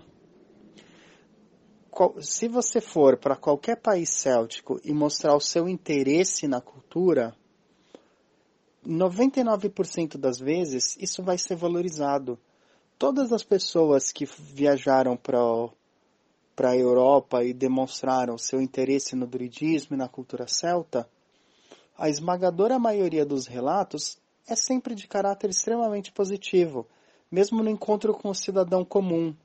se 2.20 2.48
você 2.48 2.82
for 2.82 3.18
para 3.18 3.36
qualquer 3.36 3.78
país 3.78 4.10
céltico 4.10 4.80
e 4.84 4.94
mostrar 4.94 5.36
o 5.36 5.40
seu 5.40 5.70
interesse 5.70 6.48
na 6.48 6.60
cultura, 6.60 7.34
99% 8.86 10.18
das 10.18 10.38
vezes 10.38 10.98
isso 11.00 11.24
vai 11.24 11.38
ser 11.38 11.56
valorizado. 11.56 12.38
Todas 12.98 13.32
as 13.32 13.44
pessoas 13.44 14.12
que 14.12 14.26
viajaram 14.26 15.18
para 15.18 16.70
a 16.70 16.78
Europa 16.78 17.44
e 17.44 17.54
demonstraram 17.54 18.38
seu 18.38 18.62
interesse 18.62 19.16
no 19.16 19.26
druidismo 19.26 19.96
e 19.96 20.00
na 20.00 20.08
cultura 20.08 20.48
celta, 20.48 21.10
a 21.98 22.10
esmagadora 22.10 22.78
maioria 22.78 23.26
dos 23.26 23.48
relatos 23.48 24.18
é 24.48 24.56
sempre 24.56 24.94
de 24.96 25.08
caráter 25.08 25.50
extremamente 25.50 26.12
positivo, 26.12 26.88
mesmo 27.32 27.64
no 27.64 27.70
encontro 27.70 28.14
com 28.14 28.30
o 28.30 28.36
cidadão 28.36 28.86
comum, 28.86 29.36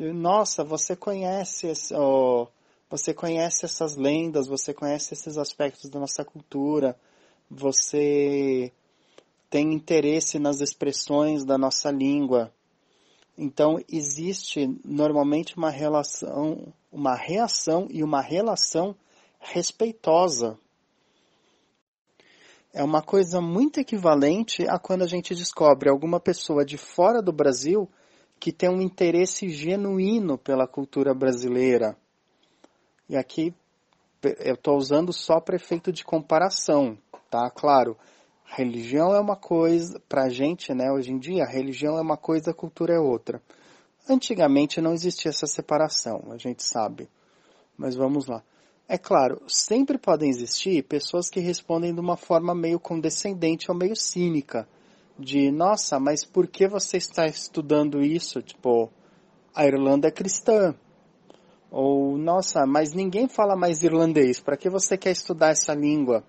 nossa, 0.00 0.64
você 0.64 0.96
conhece, 0.96 1.70
oh, 1.94 2.46
você 2.88 3.12
conhece 3.12 3.66
essas 3.66 3.96
lendas, 3.96 4.46
você 4.46 4.72
conhece 4.72 5.12
esses 5.12 5.36
aspectos 5.36 5.90
da 5.90 6.00
nossa 6.00 6.24
cultura, 6.24 6.98
você 7.50 8.72
tem 9.50 9.74
interesse 9.74 10.38
nas 10.38 10.60
expressões 10.60 11.44
da 11.44 11.58
nossa 11.58 11.90
língua. 11.90 12.52
Então 13.36 13.78
existe 13.90 14.66
normalmente 14.84 15.56
uma 15.56 15.70
relação, 15.70 16.72
uma 16.90 17.14
reação 17.14 17.86
e 17.90 18.02
uma 18.02 18.20
relação 18.20 18.96
respeitosa. 19.38 20.58
É 22.72 22.82
uma 22.84 23.02
coisa 23.02 23.40
muito 23.40 23.80
equivalente 23.80 24.64
a 24.68 24.78
quando 24.78 25.02
a 25.02 25.06
gente 25.06 25.34
descobre 25.34 25.90
alguma 25.90 26.20
pessoa 26.20 26.64
de 26.64 26.78
fora 26.78 27.20
do 27.20 27.32
Brasil 27.32 27.88
que 28.40 28.50
tem 28.50 28.70
um 28.70 28.80
interesse 28.80 29.50
genuíno 29.50 30.38
pela 30.38 30.66
cultura 30.66 31.12
brasileira. 31.12 31.94
E 33.06 33.14
aqui 33.14 33.54
eu 34.38 34.54
estou 34.54 34.78
usando 34.78 35.12
só 35.12 35.38
para 35.38 35.56
efeito 35.56 35.92
de 35.92 36.02
comparação, 36.02 36.96
tá? 37.30 37.50
Claro, 37.50 37.98
religião 38.46 39.14
é 39.14 39.20
uma 39.20 39.36
coisa, 39.36 40.00
para 40.08 40.24
a 40.24 40.28
gente, 40.30 40.72
né, 40.72 40.90
hoje 40.90 41.12
em 41.12 41.18
dia, 41.18 41.44
religião 41.44 41.98
é 41.98 42.00
uma 42.00 42.16
coisa, 42.16 42.54
cultura 42.54 42.94
é 42.94 42.98
outra. 42.98 43.42
Antigamente 44.08 44.80
não 44.80 44.94
existia 44.94 45.28
essa 45.28 45.46
separação, 45.46 46.28
a 46.30 46.38
gente 46.38 46.64
sabe. 46.64 47.10
Mas 47.76 47.94
vamos 47.94 48.26
lá. 48.26 48.42
É 48.88 48.96
claro, 48.96 49.42
sempre 49.46 49.98
podem 49.98 50.30
existir 50.30 50.82
pessoas 50.84 51.28
que 51.28 51.40
respondem 51.40 51.94
de 51.94 52.00
uma 52.00 52.16
forma 52.16 52.54
meio 52.54 52.80
condescendente 52.80 53.70
ou 53.70 53.76
meio 53.76 53.94
cínica 53.94 54.66
de 55.20 55.50
nossa, 55.50 56.00
mas 56.00 56.24
por 56.24 56.46
que 56.46 56.66
você 56.66 56.96
está 56.96 57.26
estudando 57.26 58.02
isso? 58.02 58.42
Tipo, 58.42 58.90
a 59.54 59.66
Irlanda 59.66 60.08
é 60.08 60.10
cristã. 60.10 60.74
Ou, 61.70 62.18
nossa, 62.18 62.66
mas 62.66 62.92
ninguém 62.92 63.28
fala 63.28 63.54
mais 63.54 63.82
irlandês, 63.84 64.40
para 64.40 64.56
que 64.56 64.68
você 64.68 64.96
quer 64.96 65.12
estudar 65.12 65.50
essa 65.50 65.72
língua? 65.72 66.24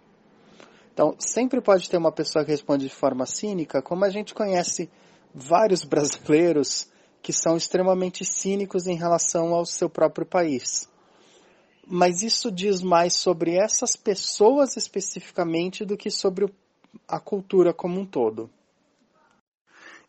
Então, 0.94 1.16
sempre 1.18 1.62
pode 1.62 1.90
ter 1.90 1.98
uma 1.98 2.12
pessoa 2.12 2.46
que 2.46 2.52
responde 2.52 2.88
de 2.88 2.94
forma 2.94 3.26
cínica, 3.26 3.82
como 3.82 4.06
a 4.06 4.10
gente 4.10 4.36
conhece 4.36 4.90
vários 5.34 5.84
brasileiros 5.84 6.88
que 7.22 7.32
são 7.32 7.56
extremamente 7.56 8.26
cínicos 8.26 8.88
em 8.88 8.96
relação 8.96 9.54
ao 9.54 9.66
seu 9.66 9.90
próprio 9.90 10.26
país. 10.26 10.90
Mas 11.88 12.22
isso 12.22 12.52
diz 12.52 12.82
mais 12.82 13.16
sobre 13.16 13.56
essas 13.56 13.96
pessoas 13.96 14.76
especificamente 14.78 15.86
do 15.86 15.98
que 15.98 16.12
sobre 16.12 16.52
a 17.08 17.20
cultura 17.20 17.74
como 17.74 18.00
um 18.00 18.06
todo. 18.06 18.50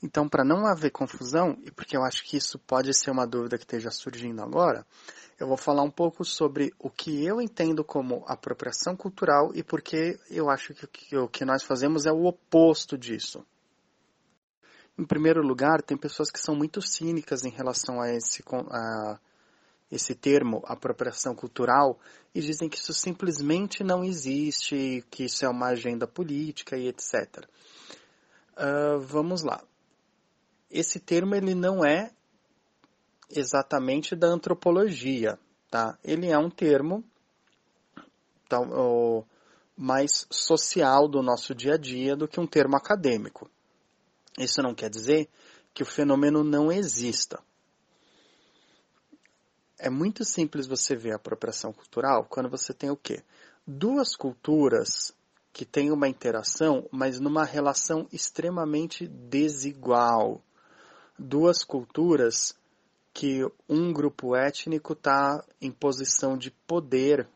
Então, 0.02 0.28
para 0.28 0.44
não 0.44 0.66
haver 0.66 0.90
confusão, 0.90 1.56
e 1.62 1.70
porque 1.70 1.96
eu 1.96 2.02
acho 2.02 2.24
que 2.24 2.36
isso 2.36 2.58
pode 2.58 2.92
ser 2.92 3.12
uma 3.12 3.24
dúvida 3.24 3.56
que 3.56 3.62
esteja 3.62 3.90
surgindo 3.90 4.42
agora, 4.42 4.84
eu 5.38 5.46
vou 5.46 5.56
falar 5.56 5.82
um 5.82 5.90
pouco 5.90 6.24
sobre 6.24 6.72
o 6.78 6.90
que 6.90 7.24
eu 7.24 7.40
entendo 7.40 7.84
como 7.84 8.24
apropriação 8.26 8.96
cultural 8.96 9.52
e 9.54 9.62
porque 9.62 10.18
eu 10.28 10.50
acho 10.50 10.74
que 10.74 11.16
o 11.16 11.28
que 11.28 11.44
nós 11.44 11.62
fazemos 11.62 12.04
é 12.04 12.12
o 12.12 12.24
oposto 12.24 12.98
disso. 12.98 13.46
Em 14.98 15.04
primeiro 15.04 15.40
lugar, 15.40 15.80
tem 15.80 15.96
pessoas 15.96 16.30
que 16.30 16.38
são 16.38 16.54
muito 16.54 16.82
cínicas 16.82 17.44
em 17.44 17.50
relação 17.50 18.00
a 18.00 18.10
esse, 18.10 18.42
a 18.70 19.18
esse 19.90 20.14
termo, 20.16 20.62
apropriação 20.66 21.34
cultural, 21.34 21.98
e 22.34 22.40
dizem 22.40 22.68
que 22.68 22.76
isso 22.76 22.92
simplesmente 22.92 23.84
não 23.84 24.04
existe, 24.04 25.04
que 25.10 25.24
isso 25.24 25.44
é 25.44 25.48
uma 25.48 25.68
agenda 25.68 26.08
política 26.08 26.76
e 26.76 26.88
etc. 26.88 27.46
Uh, 28.54 29.00
vamos 29.00 29.42
lá 29.42 29.62
esse 30.72 30.98
termo 30.98 31.34
ele 31.34 31.54
não 31.54 31.84
é 31.84 32.10
exatamente 33.28 34.16
da 34.16 34.26
antropologia, 34.26 35.38
tá? 35.70 35.98
Ele 36.02 36.28
é 36.28 36.38
um 36.38 36.50
termo 36.50 37.04
tá, 38.48 38.58
o, 38.60 39.24
mais 39.76 40.26
social 40.30 41.06
do 41.06 41.22
nosso 41.22 41.54
dia 41.54 41.74
a 41.74 41.78
dia 41.78 42.16
do 42.16 42.26
que 42.26 42.40
um 42.40 42.46
termo 42.46 42.76
acadêmico. 42.76 43.50
Isso 44.38 44.62
não 44.62 44.74
quer 44.74 44.88
dizer 44.88 45.28
que 45.74 45.82
o 45.82 45.86
fenômeno 45.86 46.42
não 46.42 46.72
exista. 46.72 47.42
É 49.78 49.90
muito 49.90 50.24
simples 50.24 50.66
você 50.66 50.96
ver 50.96 51.12
a 51.12 51.16
apropriação 51.16 51.72
cultural 51.72 52.24
quando 52.28 52.48
você 52.48 52.72
tem 52.72 52.90
o 52.90 52.96
quê? 52.96 53.22
Duas 53.66 54.16
culturas 54.16 55.14
que 55.52 55.66
têm 55.66 55.90
uma 55.90 56.08
interação, 56.08 56.88
mas 56.90 57.20
numa 57.20 57.44
relação 57.44 58.06
extremamente 58.10 59.06
desigual 59.06 60.42
duas 61.18 61.64
culturas 61.64 62.54
que 63.12 63.46
um 63.68 63.92
grupo 63.92 64.34
étnico 64.34 64.94
está 64.94 65.44
em 65.60 65.70
posição 65.70 66.36
de 66.36 66.50
poder, 66.66 67.28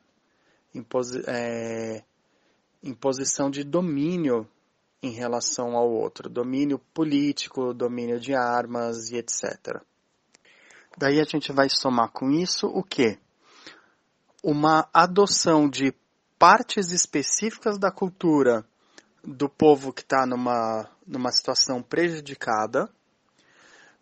em, 0.74 0.82
posi 0.82 1.22
é, 1.26 2.02
em 2.82 2.94
posição 2.94 3.50
de 3.50 3.62
domínio 3.62 4.48
em 5.02 5.10
relação 5.10 5.76
ao 5.76 5.90
outro, 5.90 6.28
domínio 6.28 6.78
político, 6.92 7.74
domínio 7.74 8.18
de 8.18 8.34
armas 8.34 9.10
e 9.10 9.16
etc. 9.16 9.82
Daí 10.96 11.20
a 11.20 11.24
gente 11.24 11.52
vai 11.52 11.68
somar 11.68 12.10
com 12.10 12.30
isso 12.30 12.66
o 12.66 12.82
que? 12.82 13.18
Uma 14.42 14.88
adoção 14.92 15.68
de 15.68 15.94
partes 16.38 16.90
específicas 16.90 17.78
da 17.78 17.90
cultura 17.90 18.64
do 19.22 19.48
povo 19.48 19.92
que 19.92 20.02
está 20.02 20.24
numa, 20.24 20.88
numa 21.06 21.30
situação 21.32 21.82
prejudicada, 21.82 22.88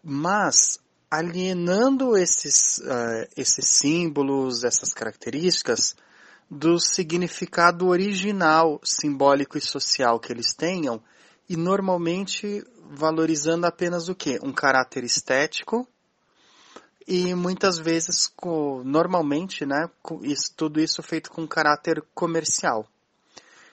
mas 0.04 0.78
alienando 1.10 2.16
esses, 2.16 2.78
uh, 2.78 3.28
esses 3.36 3.68
símbolos, 3.68 4.64
essas 4.64 4.92
características, 4.92 5.96
do 6.50 6.78
significado 6.78 7.88
original, 7.88 8.80
simbólico 8.84 9.56
e 9.56 9.60
social 9.60 10.20
que 10.20 10.32
eles 10.32 10.52
tenham, 10.52 11.02
e 11.48 11.56
normalmente 11.56 12.62
valorizando 12.90 13.66
apenas 13.66 14.08
o 14.08 14.14
que? 14.14 14.38
Um 14.42 14.52
caráter 14.52 15.04
estético 15.04 15.88
e 17.06 17.34
muitas 17.34 17.78
vezes, 17.78 18.32
normalmente, 18.84 19.66
né, 19.66 19.90
isso, 20.22 20.52
tudo 20.56 20.80
isso 20.80 21.02
feito 21.02 21.30
com 21.30 21.46
caráter 21.46 22.02
comercial. 22.14 22.86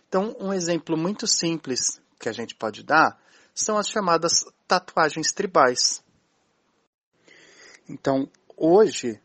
Então, 0.07 0.35
um 0.39 0.51
exemplo 0.51 0.97
muito 0.97 1.25
simples 1.25 2.01
que 2.19 2.27
a 2.27 2.33
gente 2.33 2.53
pode 2.55 2.83
dar 2.83 3.17
são 3.55 3.77
as 3.77 3.87
chamadas 3.87 4.45
tatuagens 4.67 5.31
tribais. 5.31 6.03
Então, 7.91 8.25
hoje, 8.55 9.19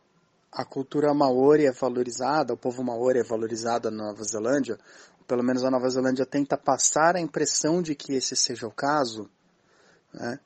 a 0.50 0.64
cultura 0.64 1.14
maori 1.14 1.66
é 1.66 1.72
valorizada, 1.72 2.52
o 2.52 2.56
povo 2.56 2.82
maori 2.82 3.20
é 3.20 3.22
valorizado 3.22 3.92
na 3.92 4.08
Nova 4.08 4.24
Zelândia, 4.24 4.76
pelo 5.24 5.44
menos 5.44 5.62
a 5.62 5.70
Nova 5.70 5.88
Zelândia 5.88 6.26
tenta 6.26 6.58
passar 6.58 7.14
a 7.14 7.20
impressão 7.20 7.80
de 7.80 7.94
que 7.94 8.14
esse 8.14 8.34
seja 8.34 8.66
o 8.66 8.72
caso, 8.72 9.30
Né? 10.12 10.40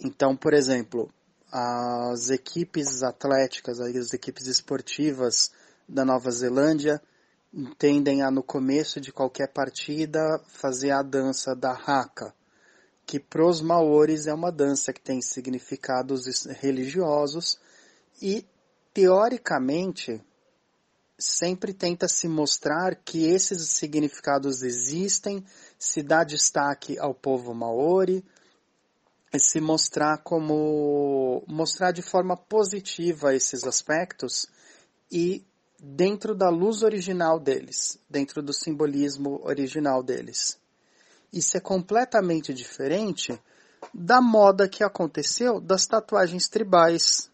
Então, 0.00 0.36
por 0.36 0.52
exemplo, 0.52 1.08
as 1.50 2.30
equipes 2.30 3.02
atléticas, 3.02 3.80
as 3.80 4.12
equipes 4.12 4.46
esportivas 4.46 5.52
da 5.88 6.04
Nova 6.04 6.30
Zelândia 6.30 7.00
tendem 7.78 8.20
a, 8.20 8.30
no 8.30 8.42
começo 8.42 9.00
de 9.00 9.12
qualquer 9.12 9.52
partida, 9.52 10.20
fazer 10.48 10.90
a 10.90 11.02
dança 11.02 11.54
da 11.54 11.72
haka, 11.72 12.34
que 13.06 13.20
para 13.20 13.46
os 13.46 13.60
maores 13.60 14.26
é 14.26 14.34
uma 14.34 14.50
dança 14.50 14.92
que 14.92 15.00
tem 15.00 15.20
significados 15.20 16.44
religiosos 16.46 17.58
e, 18.20 18.46
teoricamente, 18.92 20.22
sempre 21.18 21.72
tenta 21.72 22.08
se 22.08 22.28
mostrar 22.28 22.96
que 22.96 23.26
esses 23.26 23.68
significados 23.68 24.62
existem, 24.62 25.44
se 25.78 26.02
dá 26.02 26.24
destaque 26.24 26.98
ao 26.98 27.14
povo 27.14 27.54
maori, 27.54 28.24
se 29.38 29.60
mostrar 29.60 30.18
como 30.18 31.42
mostrar 31.46 31.92
de 31.92 32.02
forma 32.02 32.36
positiva 32.36 33.34
esses 33.34 33.64
aspectos 33.64 34.46
e 35.10 35.44
dentro 35.78 36.34
da 36.34 36.48
luz 36.48 36.82
original 36.82 37.38
deles, 37.38 37.98
dentro 38.08 38.42
do 38.42 38.52
simbolismo 38.52 39.40
original 39.44 40.02
deles. 40.02 40.58
Isso 41.34 41.56
é 41.56 41.60
completamente 41.60 42.54
diferente 42.54 43.36
da 43.92 44.20
moda 44.20 44.68
que 44.68 44.84
aconteceu 44.84 45.60
das 45.60 45.84
tatuagens 45.84 46.48
tribais, 46.48 47.28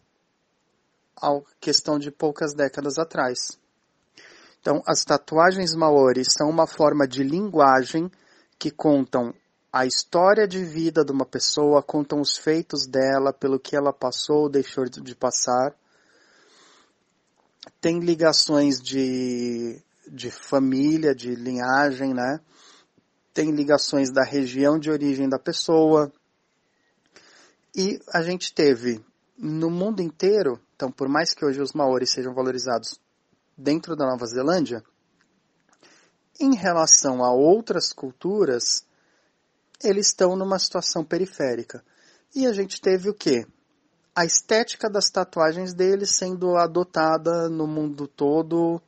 a 1.15 1.39
questão 1.59 1.99
de 1.99 2.09
poucas 2.09 2.55
décadas 2.55 2.97
atrás. 2.97 3.59
Então, 4.59 4.81
as 4.87 5.05
tatuagens 5.05 5.75
maori 5.75 6.23
são 6.25 6.49
uma 6.49 6.65
forma 6.65 7.07
de 7.07 7.21
linguagem 7.23 8.09
que 8.57 8.71
contam 8.71 9.35
a 9.71 9.85
história 9.85 10.47
de 10.47 10.65
vida 10.65 11.05
de 11.05 11.11
uma 11.11 11.25
pessoa, 11.25 11.83
contam 11.83 12.19
os 12.19 12.35
feitos 12.35 12.87
dela, 12.87 13.31
pelo 13.31 13.59
que 13.59 13.75
ela 13.75 13.93
passou 13.93 14.45
ou 14.45 14.49
deixou 14.49 14.85
de 14.85 15.15
passar. 15.15 15.75
Tem 17.79 17.99
ligações 17.99 18.81
de, 18.81 19.79
de 20.07 20.31
família, 20.31 21.13
de 21.13 21.35
linhagem, 21.35 22.15
né? 22.15 22.39
Tem 23.33 23.51
ligações 23.51 24.11
da 24.11 24.23
região 24.23 24.77
de 24.77 24.91
origem 24.91 25.29
da 25.29 25.39
pessoa. 25.39 26.11
E 27.75 27.99
a 28.13 28.21
gente 28.21 28.53
teve 28.53 29.03
no 29.37 29.69
mundo 29.69 30.01
inteiro, 30.01 30.59
então 30.75 30.91
por 30.91 31.07
mais 31.07 31.33
que 31.33 31.45
hoje 31.45 31.61
os 31.61 31.73
maoris 31.73 32.11
sejam 32.11 32.33
valorizados 32.33 32.99
dentro 33.57 33.95
da 33.95 34.05
Nova 34.05 34.25
Zelândia, 34.25 34.83
em 36.39 36.55
relação 36.55 37.23
a 37.23 37.31
outras 37.31 37.93
culturas, 37.93 38.85
eles 39.83 40.07
estão 40.07 40.35
numa 40.35 40.59
situação 40.59 41.03
periférica. 41.03 41.83
E 42.35 42.45
a 42.45 42.53
gente 42.53 42.81
teve 42.81 43.09
o 43.09 43.13
quê? 43.13 43.45
A 44.15 44.25
estética 44.25 44.89
das 44.89 45.09
tatuagens 45.09 45.73
deles 45.73 46.11
sendo 46.11 46.57
adotada 46.57 47.49
no 47.49 47.67
mundo 47.67 48.07
todo 48.07 48.81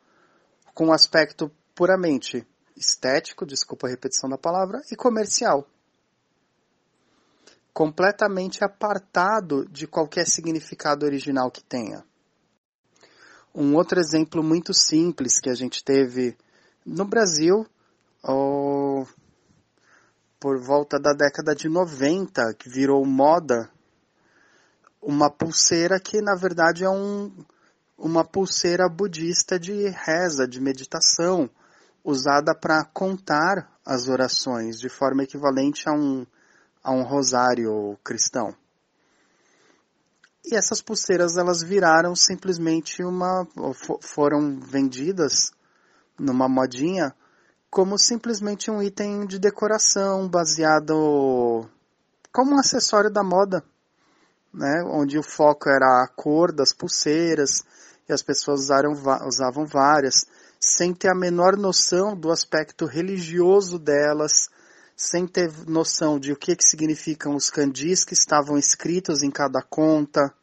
com 0.74 0.92
aspecto 0.92 1.52
puramente 1.76 2.46
estético, 2.76 3.46
desculpa 3.46 3.88
a 3.88 3.90
repetição 3.90 4.30
da 4.30 4.38
palavra, 4.38 4.82
e 4.92 4.96
comercial. 4.96 5.68
Completamente 7.74 8.64
apartado 8.64 9.68
de 9.70 9.88
qualquer 9.88 10.28
significado 10.28 11.06
original 11.06 11.50
que 11.50 11.64
tenha. 11.64 12.04
Um 13.54 13.76
outro 13.76 14.00
exemplo 14.00 14.44
muito 14.44 14.74
simples 14.74 15.40
que 15.40 15.50
a 15.50 15.56
gente 15.56 15.84
teve 15.84 16.36
no 16.86 17.06
Brasil, 17.06 17.66
oh, 18.24 19.06
por 20.40 20.60
volta 20.60 21.00
da 21.00 21.14
década 21.14 21.56
de 21.56 21.70
90, 21.70 22.54
que 22.56 22.68
virou 22.70 23.06
moda, 23.06 23.70
uma 25.02 25.30
pulseira 25.30 26.00
que 26.00 26.22
na 26.22 26.36
verdade 26.36 26.84
é 26.84 26.90
um, 26.90 27.32
uma 27.98 28.26
pulseira 28.26 28.90
budista 28.90 29.60
de 29.60 29.88
reza, 29.90 30.48
de 30.48 30.60
meditação, 30.60 31.50
usada 32.04 32.54
para 32.54 32.84
contar 32.84 33.72
as 33.86 34.08
orações, 34.08 34.80
de 34.80 34.90
forma 34.90 35.24
equivalente 35.24 35.88
a 35.88 35.94
um, 35.94 36.26
a 36.84 36.92
um 36.92 37.04
rosário 37.04 37.98
cristão. 38.04 38.56
E 40.46 40.56
essas 40.56 40.82
pulseiras 40.82 41.38
elas 41.38 41.64
viraram 41.64 42.16
simplesmente 42.16 43.02
uma 43.02 43.48
foram 44.02 44.60
vendidas 44.60 45.52
numa 46.20 46.50
modinha 46.50 47.16
como 47.70 47.98
simplesmente 47.98 48.70
um 48.70 48.84
item 48.84 49.26
de 49.26 49.40
decoração 49.40 50.28
baseado 50.28 51.68
como 52.32 52.56
um 52.56 52.60
acessório 52.60 53.10
da 53.10 53.24
moda, 53.24 53.64
né? 54.54 54.84
Onde 54.86 55.18
o 55.18 55.24
foco 55.24 55.70
era 55.70 56.04
a 56.04 56.08
cor 56.08 56.52
das 56.52 56.74
pulseiras 56.74 57.64
e 58.08 58.14
as 58.14 58.22
pessoas 58.22 58.62
usaram, 58.62 58.92
usavam 59.26 59.66
várias, 59.66 60.26
sem 60.66 60.94
ter 60.94 61.10
a 61.10 61.16
menor 61.16 61.58
noção 61.58 62.16
do 62.16 62.32
aspecto 62.32 62.86
religioso 62.86 63.78
delas, 63.78 64.50
sem 64.96 65.28
ter 65.28 65.52
noção 65.68 66.18
de 66.18 66.32
o 66.32 66.38
que, 66.38 66.56
que 66.56 66.64
significam 66.64 67.36
os 67.36 67.50
candis 67.50 68.06
que 68.06 68.14
estavam 68.14 68.58
escritos 68.58 69.24
em 69.24 69.30
cada 69.30 69.62
conta. 69.62 70.34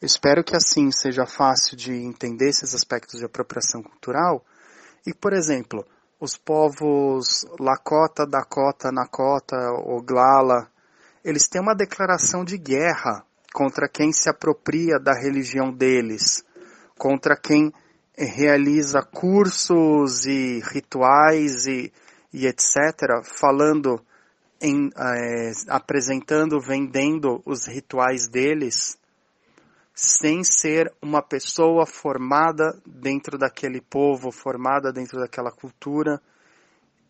Espero 0.00 0.42
que 0.42 0.56
assim 0.56 0.90
seja 0.90 1.26
fácil 1.26 1.76
de 1.76 1.92
entender 1.92 2.48
esses 2.48 2.74
aspectos 2.74 3.18
de 3.18 3.26
apropriação 3.26 3.82
cultural. 3.82 4.42
E, 5.06 5.12
por 5.12 5.34
exemplo, 5.34 5.84
os 6.18 6.38
povos 6.38 7.44
Lakota, 7.60 8.26
Dakota, 8.26 8.90
Nakota, 8.90 9.56
Oglala, 9.84 10.70
eles 11.22 11.46
têm 11.48 11.60
uma 11.60 11.74
declaração 11.74 12.46
de 12.46 12.56
guerra 12.56 13.26
contra 13.52 13.90
quem 13.90 14.10
se 14.10 14.30
apropria 14.30 14.98
da 14.98 15.12
religião 15.12 15.70
deles, 15.70 16.42
contra 16.96 17.36
quem 17.36 17.70
realiza 18.24 19.00
cursos 19.02 20.26
e 20.26 20.60
rituais 20.60 21.66
e, 21.66 21.92
e 22.32 22.46
etc., 22.46 23.22
falando, 23.22 24.00
em, 24.60 24.90
é, 24.96 25.52
apresentando, 25.68 26.60
vendendo 26.60 27.40
os 27.46 27.66
rituais 27.66 28.28
deles, 28.28 28.98
sem 29.94 30.42
ser 30.42 30.92
uma 31.00 31.22
pessoa 31.22 31.86
formada 31.86 32.80
dentro 32.84 33.38
daquele 33.38 33.80
povo, 33.80 34.32
formada 34.32 34.92
dentro 34.92 35.18
daquela 35.18 35.50
cultura 35.50 36.20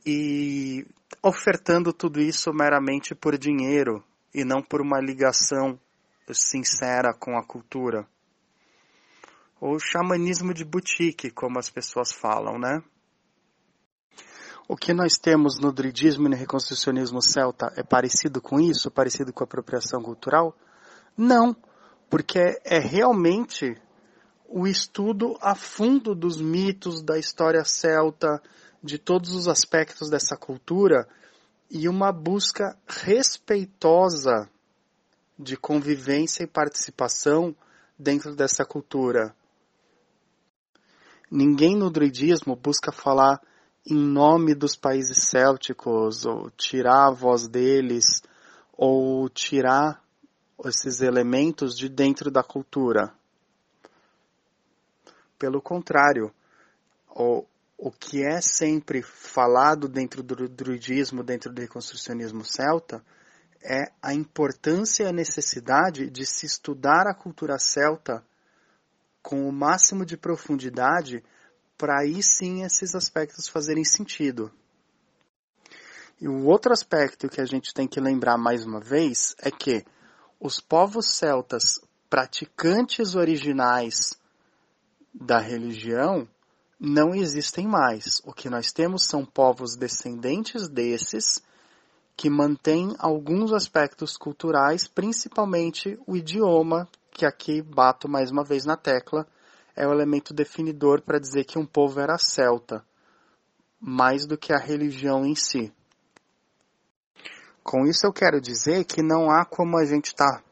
e 0.04 0.86
ofertando 1.22 1.92
tudo 1.92 2.20
isso 2.20 2.52
meramente 2.52 3.14
por 3.14 3.36
dinheiro 3.36 4.02
e 4.34 4.44
não 4.44 4.62
por 4.62 4.80
uma 4.80 5.00
ligação 5.00 5.78
sincera 6.32 7.12
com 7.14 7.36
a 7.36 7.44
cultura 7.44 8.06
ou 9.60 9.78
xamanismo 9.78 10.54
de 10.54 10.64
boutique, 10.64 11.30
como 11.30 11.58
as 11.58 11.70
pessoas 11.70 12.12
falam, 12.12 12.58
né? 12.58 12.82
O 14.68 14.76
que 14.76 14.92
nós 14.92 15.16
temos 15.16 15.58
no 15.58 15.72
druidismo 15.72 16.26
e 16.26 16.30
no 16.30 16.36
reconstrucionismo 16.36 17.22
celta 17.22 17.72
é 17.76 17.82
parecido 17.82 18.40
com 18.40 18.60
isso? 18.60 18.90
Parecido 18.90 19.32
com 19.32 19.42
a 19.42 19.46
apropriação 19.46 20.02
cultural? 20.02 20.54
Não, 21.16 21.56
porque 22.10 22.60
é 22.64 22.78
realmente 22.78 23.80
o 24.46 24.66
estudo 24.66 25.36
a 25.40 25.54
fundo 25.54 26.14
dos 26.14 26.40
mitos, 26.40 27.02
da 27.02 27.18
história 27.18 27.64
celta, 27.64 28.42
de 28.82 28.98
todos 28.98 29.34
os 29.34 29.48
aspectos 29.48 30.10
dessa 30.10 30.36
cultura 30.36 31.08
e 31.70 31.88
uma 31.88 32.12
busca 32.12 32.76
respeitosa 32.86 34.48
de 35.38 35.56
convivência 35.56 36.42
e 36.42 36.46
participação 36.46 37.54
dentro 37.98 38.34
dessa 38.34 38.64
cultura. 38.64 39.34
Ninguém 41.30 41.76
no 41.76 41.90
druidismo 41.90 42.56
busca 42.56 42.90
falar 42.90 43.40
em 43.86 43.94
nome 43.94 44.54
dos 44.54 44.74
países 44.74 45.24
célticos, 45.24 46.24
ou 46.24 46.50
tirar 46.50 47.08
a 47.08 47.10
voz 47.10 47.46
deles, 47.46 48.22
ou 48.72 49.28
tirar 49.28 50.02
esses 50.64 51.00
elementos 51.00 51.76
de 51.76 51.88
dentro 51.88 52.30
da 52.30 52.42
cultura. 52.42 53.12
Pelo 55.38 55.60
contrário, 55.60 56.32
o, 57.10 57.44
o 57.76 57.90
que 57.90 58.22
é 58.24 58.40
sempre 58.40 59.02
falado 59.02 59.86
dentro 59.86 60.22
do 60.22 60.48
druidismo, 60.48 61.22
dentro 61.22 61.52
do 61.52 61.60
reconstrucionismo 61.60 62.44
celta, 62.44 63.04
é 63.62 63.92
a 64.02 64.14
importância 64.14 65.04
e 65.04 65.06
a 65.06 65.12
necessidade 65.12 66.08
de 66.10 66.24
se 66.24 66.46
estudar 66.46 67.06
a 67.06 67.14
cultura 67.14 67.58
celta 67.58 68.24
com 69.28 69.46
o 69.46 69.52
máximo 69.52 70.06
de 70.06 70.16
profundidade 70.16 71.22
para 71.76 72.00
aí 72.00 72.22
sim 72.22 72.62
esses 72.62 72.94
aspectos 72.94 73.46
fazerem 73.46 73.84
sentido. 73.84 74.50
E 76.18 76.26
o 76.26 76.46
outro 76.46 76.72
aspecto 76.72 77.28
que 77.28 77.38
a 77.38 77.44
gente 77.44 77.74
tem 77.74 77.86
que 77.86 78.00
lembrar 78.00 78.38
mais 78.38 78.64
uma 78.64 78.80
vez 78.80 79.36
é 79.42 79.50
que 79.50 79.84
os 80.40 80.60
povos 80.60 81.14
celtas 81.14 81.78
praticantes 82.08 83.14
originais 83.14 84.18
da 85.12 85.38
religião 85.38 86.26
não 86.80 87.14
existem 87.14 87.68
mais. 87.68 88.22
O 88.24 88.32
que 88.32 88.48
nós 88.48 88.72
temos 88.72 89.02
são 89.02 89.26
povos 89.26 89.76
descendentes 89.76 90.70
desses 90.70 91.42
que 92.16 92.30
mantém 92.30 92.96
alguns 92.98 93.52
aspectos 93.52 94.16
culturais, 94.16 94.88
principalmente 94.88 95.98
o 96.06 96.16
idioma, 96.16 96.88
que 97.18 97.26
aqui 97.26 97.60
bato 97.60 98.08
mais 98.08 98.30
uma 98.30 98.44
vez 98.44 98.64
na 98.64 98.76
tecla, 98.76 99.26
é 99.74 99.84
o 99.84 99.92
elemento 99.92 100.32
definidor 100.32 101.02
para 101.02 101.18
dizer 101.18 101.44
que 101.44 101.58
um 101.58 101.66
povo 101.66 101.98
era 101.98 102.16
celta, 102.16 102.84
mais 103.80 104.24
do 104.24 104.38
que 104.38 104.52
a 104.52 104.56
religião 104.56 105.26
em 105.26 105.34
si. 105.34 105.72
Com 107.60 107.84
isso 107.86 108.06
eu 108.06 108.12
quero 108.12 108.40
dizer 108.40 108.84
que 108.84 109.02
não 109.02 109.32
há 109.32 109.44
como 109.44 109.76
a 109.76 109.84
gente 109.84 110.06
estar 110.06 110.38
tá 110.38 110.44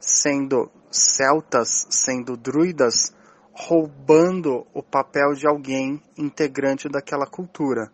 sendo 0.00 0.70
celtas, 0.90 1.86
sendo 1.90 2.38
druidas, 2.38 3.14
roubando 3.52 4.66
o 4.72 4.82
papel 4.82 5.34
de 5.34 5.46
alguém 5.46 6.02
integrante 6.16 6.88
daquela 6.88 7.26
cultura, 7.26 7.92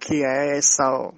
que 0.00 0.24
é 0.24 0.56
essa 0.56 1.12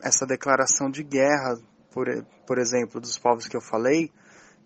essa 0.00 0.24
declaração 0.24 0.88
de 0.88 1.02
guerra, 1.02 1.58
por, 1.90 2.06
por 2.46 2.58
exemplo, 2.58 3.00
dos 3.00 3.18
povos 3.18 3.48
que 3.48 3.56
eu 3.56 3.60
falei, 3.60 4.12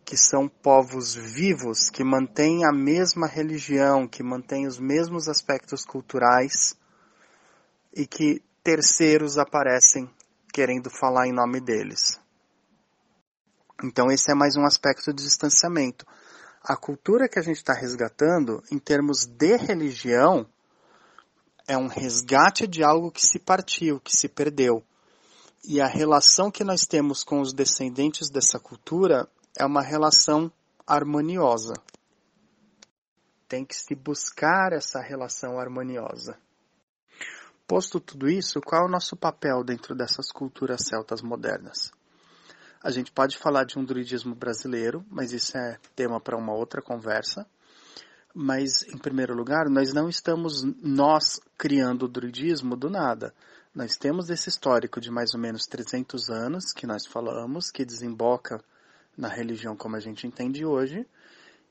que 0.04 0.16
são 0.16 0.48
povos 0.48 1.14
vivos, 1.14 1.88
que 1.88 2.04
mantêm 2.04 2.64
a 2.64 2.72
mesma 2.72 3.26
religião, 3.26 4.06
que 4.06 4.22
mantêm 4.22 4.66
os 4.66 4.78
mesmos 4.78 5.28
aspectos 5.28 5.84
culturais 5.84 6.76
e 7.94 8.06
que 8.06 8.42
terceiros 8.62 9.38
aparecem 9.38 10.10
querendo 10.52 10.90
falar 10.90 11.26
em 11.26 11.32
nome 11.32 11.60
deles. 11.60 12.20
Então, 13.82 14.10
esse 14.10 14.30
é 14.30 14.34
mais 14.34 14.56
um 14.56 14.64
aspecto 14.64 15.12
de 15.12 15.22
distanciamento. 15.22 16.06
A 16.62 16.76
cultura 16.76 17.28
que 17.28 17.38
a 17.38 17.42
gente 17.42 17.56
está 17.56 17.72
resgatando, 17.72 18.62
em 18.70 18.78
termos 18.78 19.26
de 19.26 19.56
religião, 19.56 20.46
é 21.66 21.76
um 21.76 21.88
resgate 21.88 22.66
de 22.66 22.84
algo 22.84 23.10
que 23.10 23.26
se 23.26 23.38
partiu, 23.38 23.98
que 23.98 24.16
se 24.16 24.28
perdeu. 24.28 24.84
E 25.64 25.80
a 25.80 25.86
relação 25.86 26.50
que 26.50 26.62
nós 26.62 26.82
temos 26.82 27.24
com 27.24 27.40
os 27.40 27.52
descendentes 27.52 28.28
dessa 28.30 28.58
cultura 28.60 29.28
é 29.56 29.64
uma 29.64 29.82
relação 29.82 30.50
harmoniosa. 30.86 31.74
Tem 33.48 33.64
que 33.64 33.74
se 33.74 33.94
buscar 33.94 34.72
essa 34.72 35.00
relação 35.00 35.58
harmoniosa. 35.58 36.38
Posto 37.66 38.00
tudo 38.00 38.28
isso, 38.28 38.60
qual 38.60 38.82
é 38.82 38.84
o 38.86 38.90
nosso 38.90 39.16
papel 39.16 39.62
dentro 39.64 39.94
dessas 39.94 40.30
culturas 40.32 40.82
celtas 40.86 41.22
modernas? 41.22 41.90
A 42.82 42.90
gente 42.90 43.12
pode 43.12 43.38
falar 43.38 43.64
de 43.64 43.78
um 43.78 43.84
druidismo 43.84 44.34
brasileiro, 44.34 45.04
mas 45.08 45.32
isso 45.32 45.56
é 45.56 45.78
tema 45.94 46.20
para 46.20 46.36
uma 46.36 46.52
outra 46.52 46.82
conversa. 46.82 47.46
Mas, 48.34 48.82
em 48.88 48.98
primeiro 48.98 49.34
lugar, 49.34 49.68
nós 49.68 49.92
não 49.92 50.08
estamos 50.08 50.62
nós 50.82 51.38
criando 51.56 52.04
o 52.04 52.08
druidismo 52.08 52.74
do 52.74 52.90
nada. 52.90 53.32
Nós 53.74 53.96
temos 53.96 54.30
esse 54.30 54.48
histórico 54.48 55.00
de 55.00 55.10
mais 55.10 55.32
ou 55.32 55.40
menos 55.40 55.64
300 55.66 56.28
anos 56.28 56.72
que 56.72 56.86
nós 56.86 57.06
falamos, 57.06 57.70
que 57.70 57.84
desemboca 57.84 58.62
na 59.16 59.28
religião 59.28 59.76
como 59.76 59.96
a 59.96 60.00
gente 60.00 60.26
entende 60.26 60.64
hoje, 60.64 61.06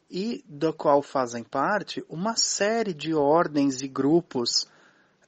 e 0.10 0.44
do 0.48 0.74
qual 0.74 1.02
fazem 1.02 1.44
parte 1.44 2.04
uma 2.10 2.36
série 2.36 2.94
de 2.94 3.14
ordens 3.14 3.82
e 3.82 3.88
grupos 3.88 4.68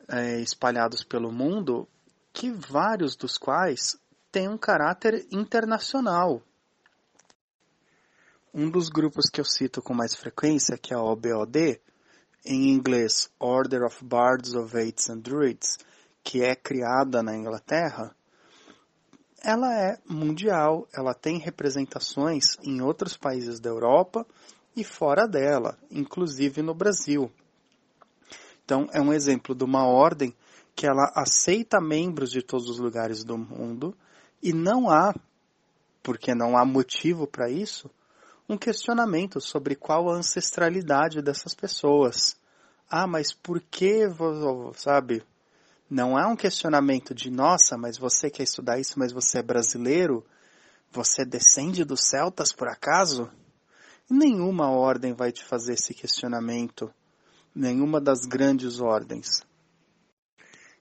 é, 0.10 0.42
espalhados 0.42 1.04
pelo 1.04 1.32
mundo, 1.32 1.88
que 2.34 2.52
vários 2.52 3.16
dos 3.16 3.38
quais 3.38 3.98
têm 4.32 4.50
um 4.50 4.58
caráter 4.58 5.26
internacional. 5.32 6.42
Um 8.54 8.70
dos 8.70 8.90
grupos 8.90 9.30
que 9.30 9.40
eu 9.40 9.46
cito 9.46 9.82
com 9.82 9.94
mais 9.94 10.16
frequência, 10.16 10.78
que 10.78 10.94
é 10.94 10.98
a 10.98 11.02
OBOD, 11.02 11.80
em 12.46 12.70
inglês 12.70 13.32
Order 13.40 13.84
of 13.84 14.04
Bards 14.04 14.54
of 14.54 14.76
Eights 14.78 15.10
and 15.10 15.20
Druids, 15.20 15.78
que 16.24 16.44
é 16.44 16.56
criada 16.56 17.24
na 17.24 17.36
Inglaterra, 17.36 18.16
ela 19.44 19.78
é 19.78 19.98
mundial, 20.08 20.88
ela 20.94 21.14
tem 21.14 21.38
representações 21.38 22.58
em 22.64 22.82
outros 22.82 23.18
países 23.18 23.60
da 23.60 23.70
Europa 23.70 24.26
e 24.76 24.84
fora 24.84 25.28
dela, 25.28 25.78
inclusive 25.92 26.62
no 26.62 26.74
Brasil. 26.74 27.30
Então, 28.64 28.88
é 28.94 29.02
um 29.02 29.12
exemplo 29.12 29.54
de 29.54 29.66
uma 29.66 29.86
ordem 29.86 30.34
que 30.74 30.88
ela 30.88 31.12
aceita 31.14 31.82
membros 31.82 32.32
de 32.32 32.42
todos 32.42 32.70
os 32.70 32.80
lugares 32.80 33.24
do 33.24 33.38
mundo 33.38 33.94
e 34.42 34.54
não 34.54 34.90
há, 34.90 35.14
porque 36.02 36.34
não 36.34 36.58
há 36.58 36.66
motivo 36.66 37.28
para 37.28 37.50
isso, 37.50 37.90
um 38.48 38.58
questionamento 38.58 39.42
sobre 39.42 39.76
qual 39.76 40.10
a 40.10 40.16
ancestralidade 40.16 41.22
dessas 41.22 41.54
pessoas. 41.54 42.38
Ah, 42.90 43.08
mas 43.08 43.34
por 43.34 43.62
que, 43.62 44.08
sabe, 44.76 45.24
não 45.90 46.18
é 46.18 46.26
um 46.26 46.36
questionamento 46.36 47.14
de, 47.14 47.30
nossa, 47.30 47.78
mas 47.78 47.98
você 47.98 48.30
quer 48.30 48.44
estudar 48.44 48.80
isso, 48.80 48.98
mas 48.98 49.12
você 49.12 49.40
é 49.40 49.44
brasileiro? 49.44 50.26
Você 50.92 51.26
descende 51.26 51.84
dos 51.84 52.02
celtas 52.02 52.52
por 52.52 52.68
acaso? 52.68 53.30
Nenhuma 54.10 54.70
ordem 54.70 55.14
vai 55.14 55.32
te 55.32 55.44
fazer 55.44 55.74
esse 55.74 55.94
questionamento. 55.94 56.94
Nenhuma 57.56 58.02
das 58.02 58.26
grandes 58.26 58.80
ordens. 58.80 59.44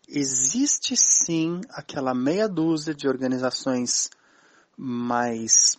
Existe 0.09 0.95
sim 0.97 1.61
aquela 1.71 2.15
meia 2.15 2.49
dúzia 2.49 2.95
de 2.95 3.09
organizações 3.09 4.11
mais 4.77 5.77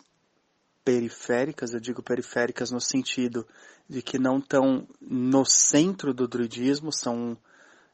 periféricas, 0.84 1.72
eu 1.72 1.80
digo 1.80 2.02
periféricas 2.02 2.70
no 2.70 2.80
sentido 2.80 3.46
de 3.88 4.02
que 4.02 4.18
não 4.18 4.38
estão 4.38 4.86
no 5.00 5.44
centro 5.44 6.12
do 6.12 6.28
druidismo, 6.28 6.92
são 6.92 7.36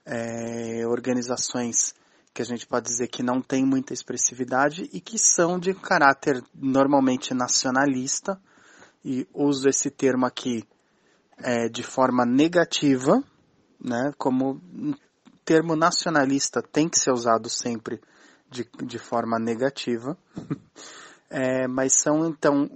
é, 0.05 0.87
organizações 0.87 1.95
que 2.33 2.43
a 2.43 2.45
gente 2.45 2.67
pode 2.67 2.87
dizer 2.87 3.09
que 3.09 3.23
não 3.23 3.43
tem 3.43 3.65
muita 3.65 3.93
expressividade 3.93 4.89
e 4.93 5.01
que 5.01 5.19
são 5.19 5.59
de 5.59 5.75
caráter 5.75 6.43
normalmente 6.55 7.35
nacionalista, 7.35 8.41
e 9.05 9.27
uso 9.33 9.69
esse 9.69 9.91
termo 9.91 10.27
aqui 10.27 10.65
é, 11.39 11.69
de 11.69 11.83
forma 11.83 12.25
negativa, 12.25 13.23
né, 13.83 14.13
como 14.19 14.61
termo 15.45 15.75
nacionalista 15.75 16.63
tem 16.63 16.89
que 16.89 16.99
ser 16.99 17.13
usado 17.13 17.49
sempre 17.49 18.01
de, 18.49 18.69
de 18.85 18.99
forma 18.99 19.39
negativa, 19.39 20.17
é, 21.31 21.67
mas 21.67 22.01
são 22.01 22.27
então 22.27 22.69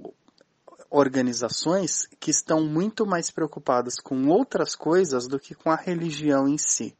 organizações 0.91 2.07
que 2.19 2.31
estão 2.31 2.65
muito 2.65 3.05
mais 3.05 3.31
preocupadas 3.31 3.97
com 3.97 4.29
outras 4.29 4.75
coisas 4.75 5.29
do 5.29 5.39
que 5.39 5.55
com 5.55 5.71
a 5.71 5.77
religião 5.77 6.49
em 6.49 6.57
si 6.57 6.97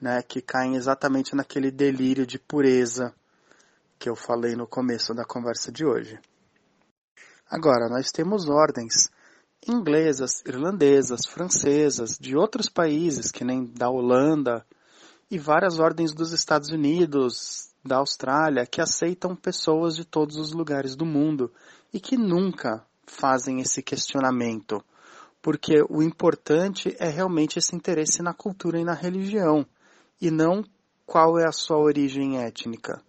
né, 0.00 0.22
que 0.22 0.40
caem 0.40 0.76
exatamente 0.76 1.34
naquele 1.34 1.70
delírio 1.70 2.26
de 2.26 2.38
pureza 2.38 3.14
que 3.98 4.08
eu 4.08 4.14
falei 4.14 4.54
no 4.54 4.66
começo 4.66 5.12
da 5.12 5.24
conversa 5.24 5.72
de 5.72 5.84
hoje. 5.84 6.18
Agora, 7.50 7.88
nós 7.88 8.10
temos 8.12 8.48
ordens 8.48 9.10
inglesas, 9.66 10.42
irlandesas, 10.46 11.26
francesas, 11.26 12.16
de 12.18 12.36
outros 12.36 12.68
países, 12.68 13.32
que 13.32 13.44
nem 13.44 13.64
da 13.64 13.90
Holanda, 13.90 14.64
e 15.30 15.38
várias 15.38 15.78
ordens 15.78 16.14
dos 16.14 16.32
Estados 16.32 16.70
Unidos, 16.70 17.70
da 17.84 17.96
Austrália, 17.96 18.66
que 18.66 18.80
aceitam 18.80 19.34
pessoas 19.34 19.96
de 19.96 20.04
todos 20.04 20.36
os 20.36 20.52
lugares 20.52 20.94
do 20.94 21.04
mundo 21.04 21.52
e 21.92 21.98
que 21.98 22.16
nunca 22.16 22.84
fazem 23.06 23.60
esse 23.60 23.82
questionamento, 23.82 24.82
porque 25.42 25.82
o 25.88 26.02
importante 26.02 26.94
é 26.98 27.08
realmente 27.08 27.58
esse 27.58 27.74
interesse 27.74 28.22
na 28.22 28.34
cultura 28.34 28.78
e 28.78 28.84
na 28.84 28.94
religião 28.94 29.66
e 30.20 30.30
não 30.30 30.64
qual 31.06 31.38
é 31.38 31.46
a 31.46 31.52
sua 31.52 31.78
origem 31.78 32.38
étnica. 32.42 33.02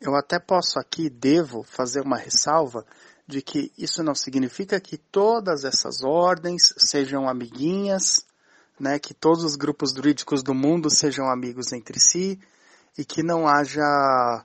Eu 0.00 0.16
até 0.16 0.38
posso 0.38 0.78
aqui, 0.78 1.08
devo, 1.08 1.62
fazer 1.62 2.00
uma 2.00 2.16
ressalva 2.16 2.84
de 3.26 3.40
que 3.40 3.72
isso 3.78 4.02
não 4.02 4.14
significa 4.14 4.80
que 4.80 4.96
todas 4.96 5.64
essas 5.64 6.02
ordens 6.02 6.74
sejam 6.76 7.28
amiguinhas, 7.28 8.26
né, 8.80 8.98
que 8.98 9.14
todos 9.14 9.44
os 9.44 9.54
grupos 9.54 9.92
druídicos 9.92 10.42
do 10.42 10.54
mundo 10.54 10.90
sejam 10.90 11.30
amigos 11.30 11.72
entre 11.72 12.00
si 12.00 12.40
e 12.98 13.04
que 13.04 13.22
não 13.22 13.46
haja 13.46 14.44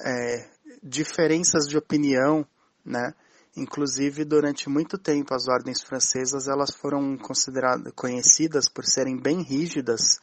é, 0.00 0.48
diferenças 0.82 1.66
de 1.66 1.76
opinião, 1.76 2.46
né? 2.84 3.14
Inclusive, 3.58 4.24
durante 4.24 4.68
muito 4.68 4.96
tempo, 4.96 5.34
as 5.34 5.48
ordens 5.48 5.82
francesas 5.82 6.46
elas 6.46 6.70
foram 6.70 7.18
consideradas, 7.18 7.92
conhecidas 7.92 8.68
por 8.68 8.84
serem 8.84 9.16
bem 9.16 9.42
rígidas 9.42 10.20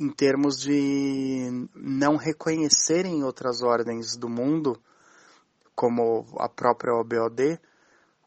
em 0.00 0.08
termos 0.08 0.58
de 0.58 1.68
não 1.74 2.16
reconhecerem 2.16 3.22
outras 3.24 3.60
ordens 3.62 4.16
do 4.16 4.26
mundo, 4.26 4.80
como 5.74 6.24
a 6.38 6.48
própria 6.48 6.94
OBOD, 6.94 7.60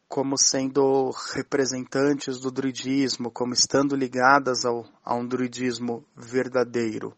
como 0.08 0.38
sendo 0.38 1.10
representantes 1.34 2.38
do 2.38 2.48
druidismo, 2.48 3.32
como 3.32 3.52
estando 3.52 3.96
ligadas 3.96 4.64
ao, 4.64 4.86
a 5.04 5.12
um 5.16 5.26
druidismo 5.26 6.06
verdadeiro. 6.14 7.12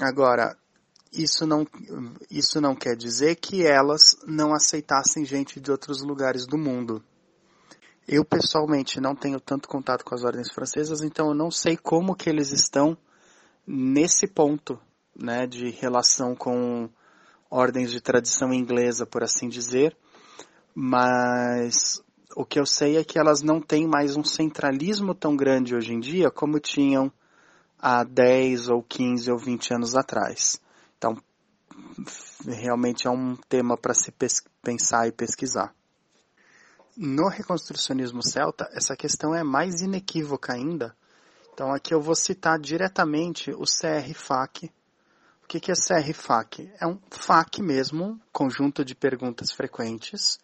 Agora, 0.00 0.56
isso 1.12 1.46
não, 1.46 1.66
isso 2.30 2.60
não 2.60 2.74
quer 2.74 2.96
dizer 2.96 3.36
que 3.36 3.64
elas 3.66 4.16
não 4.26 4.54
aceitassem 4.54 5.24
gente 5.24 5.60
de 5.60 5.70
outros 5.70 6.02
lugares 6.02 6.46
do 6.46 6.56
mundo. 6.56 7.02
Eu 8.08 8.24
pessoalmente 8.24 9.00
não 9.00 9.14
tenho 9.14 9.38
tanto 9.38 9.68
contato 9.68 10.04
com 10.04 10.14
as 10.14 10.24
ordens 10.24 10.50
francesas, 10.50 11.02
então 11.02 11.28
eu 11.28 11.34
não 11.34 11.50
sei 11.50 11.76
como 11.76 12.16
que 12.16 12.28
eles 12.28 12.50
estão 12.50 12.96
nesse 13.66 14.26
ponto 14.26 14.78
né, 15.14 15.46
de 15.46 15.70
relação 15.70 16.34
com 16.34 16.88
ordens 17.50 17.92
de 17.92 18.00
tradição 18.00 18.52
inglesa, 18.52 19.06
por 19.06 19.22
assim 19.22 19.48
dizer, 19.48 19.96
mas 20.74 22.02
o 22.34 22.44
que 22.44 22.58
eu 22.58 22.64
sei 22.64 22.96
é 22.96 23.04
que 23.04 23.18
elas 23.18 23.42
não 23.42 23.60
têm 23.60 23.86
mais 23.86 24.16
um 24.16 24.24
centralismo 24.24 25.14
tão 25.14 25.36
grande 25.36 25.74
hoje 25.74 25.92
em 25.92 26.00
dia 26.00 26.30
como 26.30 26.58
tinham 26.58 27.12
há 27.78 28.02
10 28.02 28.68
ou 28.70 28.82
15 28.82 29.30
ou 29.30 29.38
20 29.38 29.74
anos 29.74 29.94
atrás. 29.94 30.61
Então, 31.02 31.20
realmente 32.46 33.08
é 33.08 33.10
um 33.10 33.34
tema 33.34 33.76
para 33.76 33.92
se 33.92 34.14
pensar 34.62 35.08
e 35.08 35.12
pesquisar. 35.12 35.74
No 36.96 37.28
reconstrucionismo 37.28 38.22
celta, 38.22 38.70
essa 38.72 38.94
questão 38.94 39.34
é 39.34 39.42
mais 39.42 39.80
inequívoca 39.80 40.52
ainda. 40.52 40.94
Então, 41.52 41.72
aqui 41.74 41.92
eu 41.92 42.00
vou 42.00 42.14
citar 42.14 42.56
diretamente 42.56 43.50
o 43.50 43.64
CR-FAC. 43.64 44.70
O 45.42 45.48
que 45.48 45.72
é 45.72 45.74
CR-FAC? 45.74 46.70
É 46.80 46.86
um 46.86 47.00
FAC 47.10 47.60
mesmo, 47.60 48.20
conjunto 48.32 48.84
de 48.84 48.94
perguntas 48.94 49.50
frequentes, 49.50 50.38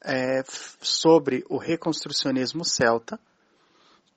é, 0.00 0.44
sobre 0.80 1.44
o 1.50 1.58
reconstrucionismo 1.58 2.64
celta, 2.64 3.18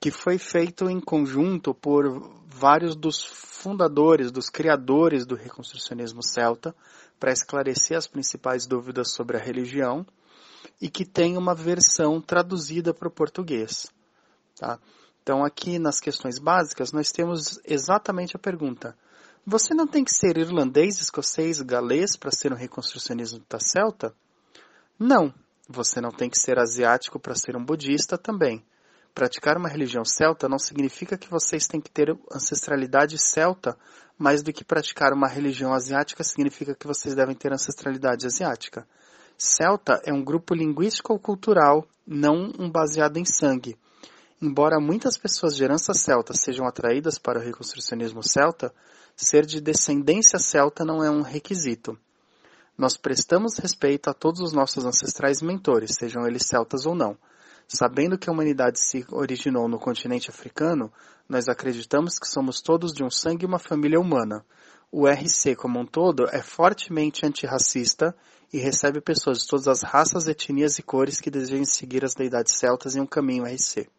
que 0.04 0.12
foi 0.12 0.38
feito 0.38 0.90
em 0.90 1.00
conjunto 1.00 1.74
por 1.74 2.30
vários 2.46 2.94
dos 2.94 3.24
fundadores, 3.24 4.34
dos 4.34 4.50
criadores 4.50 5.26
do 5.26 5.34
reconstrucionismo 5.34 6.22
celta, 6.22 6.76
para 7.18 7.32
esclarecer 7.32 7.98
as 7.98 8.06
principais 8.06 8.68
dúvidas 8.68 9.14
sobre 9.14 9.38
a 9.38 9.40
religião 9.40 10.06
e 10.82 10.90
que 10.90 11.06
tem 11.06 11.38
uma 11.38 11.56
versão 11.56 12.20
traduzida 12.20 12.94
para 12.94 13.08
o 13.08 13.12
português. 13.12 13.90
Tá? 14.60 14.78
Então, 15.22 15.42
aqui 15.42 15.80
nas 15.80 16.02
questões 16.02 16.38
básicas, 16.38 16.92
nós 16.92 17.10
temos 17.10 17.62
exatamente 17.64 18.36
a 18.36 18.40
pergunta: 18.40 18.98
você 19.46 19.74
não 19.74 19.88
tem 19.88 20.04
que 20.04 20.14
ser 20.14 20.38
irlandês, 20.38 21.00
escocês, 21.00 21.62
galês 21.62 22.18
para 22.18 22.30
ser 22.30 22.52
um 22.52 22.58
reconstrucionista 22.58 23.58
celta? 23.58 24.14
Não. 25.00 25.34
Você 25.70 26.02
não 26.02 26.12
tem 26.12 26.30
que 26.30 26.38
ser 26.38 26.60
asiático 26.60 27.18
para 27.18 27.36
ser 27.36 27.56
um 27.56 27.64
budista 27.64 28.18
também. 28.18 28.66
Praticar 29.14 29.58
uma 29.58 29.70
religião 29.70 30.04
celta 30.04 30.50
não 30.50 30.58
significa 30.58 31.16
que 31.18 31.30
vocês 31.30 31.68
têm 31.68 31.80
que 31.80 31.92
ter 31.92 32.18
ancestralidade 32.32 33.20
celta, 33.20 33.78
mais 34.18 34.42
do 34.42 34.52
que 34.52 34.64
praticar 34.64 35.14
uma 35.14 35.28
religião 35.28 35.72
asiática 35.72 36.24
significa 36.24 36.74
que 36.74 36.88
vocês 36.88 37.14
devem 37.14 37.36
ter 37.36 37.54
ancestralidade 37.54 38.26
asiática. 38.26 38.88
Celta 39.38 40.02
é 40.04 40.12
um 40.12 40.24
grupo 40.24 40.56
linguístico 40.56 41.14
ou 41.14 41.20
cultural, 41.20 41.88
não 42.08 42.52
um 42.58 42.70
baseado 42.70 43.18
em 43.18 43.26
sangue. 43.26 43.78
Embora 44.42 44.80
muitas 44.80 45.16
pessoas 45.16 45.56
de 45.56 45.64
herança 45.64 45.94
celta 45.94 46.34
sejam 46.34 46.68
atraídas 46.68 47.20
para 47.20 47.40
o 47.40 47.42
reconstrucionismo 47.42 48.24
celta, 48.24 48.74
ser 49.16 49.46
de 49.46 49.62
descendência 49.62 50.40
celta 50.40 50.84
não 50.84 51.04
é 51.04 51.10
um 51.10 51.22
requisito. 51.22 51.98
Nós 52.76 52.98
prestamos 52.98 53.60
respeito 53.60 54.10
a 54.10 54.14
todos 54.14 54.42
os 54.42 54.54
nossos 54.54 54.84
ancestrais 54.86 55.40
mentores, 55.42 55.92
sejam 56.00 56.26
eles 56.26 56.48
celtas 56.48 56.88
ou 56.88 56.96
não. 56.96 57.16
Sabendo 57.76 58.20
que 58.20 58.30
a 58.30 58.32
humanidade 58.32 58.80
se 58.80 59.04
originou 59.10 59.68
no 59.68 59.80
continente 59.80 60.30
africano, 60.30 60.94
nós 61.28 61.50
acreditamos 61.50 62.20
que 62.20 62.28
somos 62.28 62.62
todos 62.62 62.94
de 62.94 63.04
um 63.04 63.10
sangue 63.10 63.46
e 63.46 63.48
uma 63.48 63.58
família 63.58 64.00
humana. 64.00 64.46
O 64.92 65.08
RC 65.08 65.56
como 65.56 65.80
um 65.80 65.86
todo 65.86 66.28
é 66.30 66.40
fortemente 66.40 67.26
antirracista 67.26 68.16
e 68.54 68.60
recebe 68.60 69.02
pessoas 69.02 69.40
de 69.40 69.48
todas 69.48 69.68
as 69.68 69.82
raças, 69.82 70.28
etnias 70.28 70.78
e 70.78 70.84
cores 70.84 71.20
que 71.20 71.32
desejam 71.32 71.66
seguir 71.66 72.06
as 72.06 72.14
deidades 72.14 72.60
celtas 72.60 72.96
em 72.96 73.02
um 73.02 73.08
caminho 73.08 73.44
RC. 73.44 73.90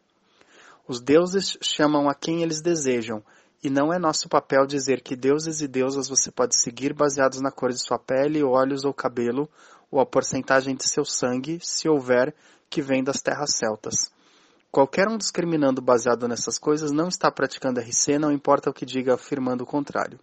Os 0.87 1.01
deuses 1.01 1.57
chamam 1.61 2.07
a 2.07 2.15
quem 2.15 2.43
eles 2.43 2.61
desejam, 2.61 3.21
e 3.61 3.69
não 3.69 3.91
é 3.91 3.99
nosso 3.99 4.29
papel 4.29 4.65
dizer 4.65 5.01
que 5.01 5.17
deuses 5.17 5.59
e 5.59 5.67
deusas 5.67 6.07
você 6.07 6.31
pode 6.31 6.57
seguir 6.57 6.93
baseados 6.93 7.41
na 7.41 7.51
cor 7.51 7.73
de 7.73 7.79
sua 7.79 7.99
pele, 7.99 8.41
olhos 8.41 8.85
ou 8.85 8.93
cabelo, 8.93 9.49
ou 9.91 9.99
a 9.99 10.05
porcentagem 10.05 10.75
de 10.75 10.87
seu 10.87 11.03
sangue, 11.03 11.59
se 11.61 11.89
houver, 11.89 12.33
que 12.69 12.81
vem 12.81 13.03
das 13.03 13.21
terras 13.21 13.51
celtas. 13.55 14.11
Qualquer 14.71 15.07
um 15.07 15.17
discriminando 15.17 15.81
baseado 15.81 16.27
nessas 16.27 16.57
coisas 16.59 16.91
não 16.91 17.07
está 17.07 17.31
praticando 17.31 17.79
RC, 17.79 18.19
não 18.19 18.31
importa 18.31 18.69
o 18.69 18.73
que 18.73 18.85
diga 18.85 19.13
afirmando 19.13 19.63
o 19.63 19.67
contrário. 19.67 20.19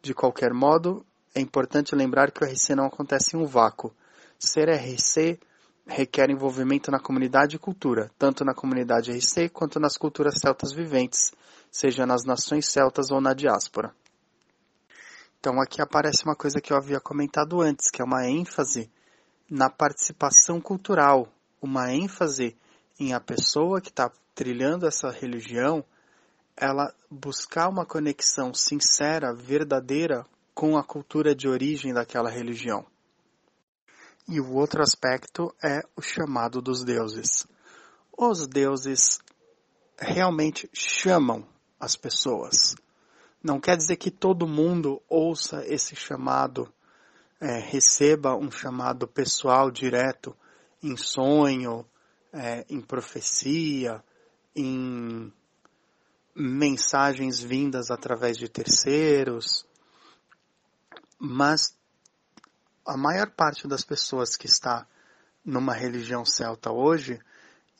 De 0.00 0.14
qualquer 0.14 0.54
modo, 0.54 1.04
é 1.34 1.40
importante 1.40 1.94
lembrar 1.94 2.30
que 2.30 2.44
o 2.44 2.46
RC 2.46 2.74
não 2.74 2.86
acontece 2.86 3.36
em 3.36 3.40
um 3.40 3.46
vácuo. 3.46 3.92
Ser 4.38 4.68
RC 4.70 5.40
requer 5.86 6.30
envolvimento 6.30 6.90
na 6.90 7.00
comunidade 7.00 7.56
e 7.56 7.58
cultura, 7.58 8.10
tanto 8.16 8.44
na 8.44 8.54
comunidade 8.54 9.10
RC 9.10 9.48
quanto 9.48 9.80
nas 9.80 9.96
culturas 9.96 10.38
celtas 10.38 10.72
viventes, 10.72 11.32
seja 11.70 12.06
nas 12.06 12.24
nações 12.24 12.66
celtas 12.68 13.10
ou 13.10 13.20
na 13.20 13.34
diáspora. 13.34 13.92
Então 15.40 15.60
aqui 15.60 15.82
aparece 15.82 16.24
uma 16.24 16.36
coisa 16.36 16.60
que 16.60 16.72
eu 16.72 16.76
havia 16.76 17.00
comentado 17.00 17.60
antes, 17.60 17.90
que 17.90 18.00
é 18.00 18.04
uma 18.04 18.28
ênfase 18.28 18.90
na 19.50 19.68
participação 19.68 20.60
cultural, 20.60 21.26
uma 21.60 21.92
ênfase 21.92 22.56
em 22.98 23.12
a 23.12 23.20
pessoa 23.20 23.80
que 23.80 23.88
está 23.88 24.10
trilhando 24.34 24.86
essa 24.86 25.10
religião, 25.10 25.84
ela 26.56 26.94
buscar 27.10 27.68
uma 27.68 27.86
conexão 27.86 28.52
sincera, 28.52 29.34
verdadeira 29.34 30.24
com 30.54 30.76
a 30.76 30.84
cultura 30.84 31.34
de 31.34 31.48
origem 31.48 31.92
daquela 31.92 32.30
religião. 32.30 32.86
E 34.28 34.40
o 34.40 34.52
outro 34.54 34.82
aspecto 34.82 35.54
é 35.62 35.80
o 35.96 36.02
chamado 36.02 36.60
dos 36.60 36.84
deuses. 36.84 37.46
Os 38.16 38.46
deuses 38.46 39.18
realmente 39.98 40.68
chamam 40.72 41.46
as 41.78 41.96
pessoas. 41.96 42.74
Não 43.42 43.58
quer 43.58 43.76
dizer 43.76 43.96
que 43.96 44.10
todo 44.10 44.46
mundo 44.46 45.02
ouça 45.08 45.64
esse 45.66 45.96
chamado, 45.96 46.70
é, 47.40 47.58
receba 47.58 48.36
um 48.36 48.50
chamado 48.50 49.08
pessoal 49.08 49.70
direto 49.70 50.36
em 50.82 50.96
sonho, 50.96 51.86
é, 52.32 52.64
em 52.68 52.80
profecia, 52.80 54.02
em 54.54 55.32
mensagens 56.34 57.40
vindas 57.40 57.90
através 57.90 58.36
de 58.36 58.48
terceiros, 58.48 59.66
mas 61.18 61.76
a 62.86 62.96
maior 62.96 63.30
parte 63.30 63.68
das 63.68 63.84
pessoas 63.84 64.36
que 64.36 64.46
está 64.46 64.86
numa 65.44 65.74
religião 65.74 66.24
celta 66.24 66.72
hoje, 66.72 67.20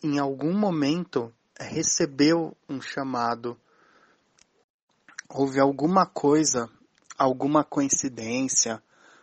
em 0.03 0.19
algum 0.19 0.53
momento 0.53 1.33
recebeu 1.59 2.57
um 2.69 2.81
chamado. 2.81 3.59
Houve 5.29 5.61
alguma 5.61 6.07
coisa, 6.07 6.69
alguma 7.17 7.65
coincidência, 7.65 8.83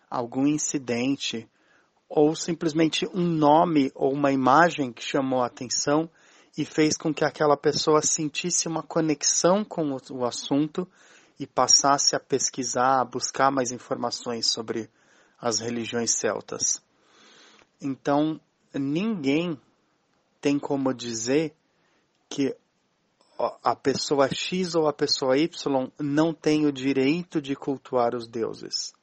algum 0.10 0.48
incidente, 0.48 1.50
ou 2.10 2.36
simplesmente 2.36 3.08
um 3.14 3.24
nome 3.24 3.92
ou 3.94 4.14
uma 4.14 4.32
imagem 4.32 4.94
que 4.94 5.04
chamou 5.04 5.42
a 5.42 5.48
atenção 5.48 6.10
e 6.58 6.66
fez 6.66 6.98
com 6.98 7.14
que 7.14 7.24
aquela 7.24 7.56
pessoa 7.56 8.02
sentisse 8.02 8.68
uma 8.68 8.82
conexão 8.82 9.64
com 9.64 9.96
o, 10.12 10.26
assunto 10.26 10.88
e 11.40 11.46
passasse 11.46 12.16
a 12.16 12.20
pesquisar, 12.20 13.02
a 13.02 13.06
buscar 13.06 13.52
mais 13.52 13.72
informações 13.72 14.52
sobre 14.52 14.90
as 15.40 15.60
religiões 15.60 16.18
celtas. 16.18 16.82
Então, 17.80 18.40
ninguém 18.74 19.60
tem 20.42 20.58
como 20.58 20.94
dizer 20.94 21.54
que 22.28 22.56
a 23.64 23.76
pessoa 23.76 24.28
X 24.34 24.74
ou 24.74 24.88
a 24.88 24.94
pessoa 24.94 25.38
Y 25.38 25.92
não 26.00 26.34
tem 26.34 26.66
o 26.66 26.72
direito 26.72 27.40
de 27.40 27.56
cultuar 27.56 28.16
os 28.16 28.28
deuses. 28.28 28.97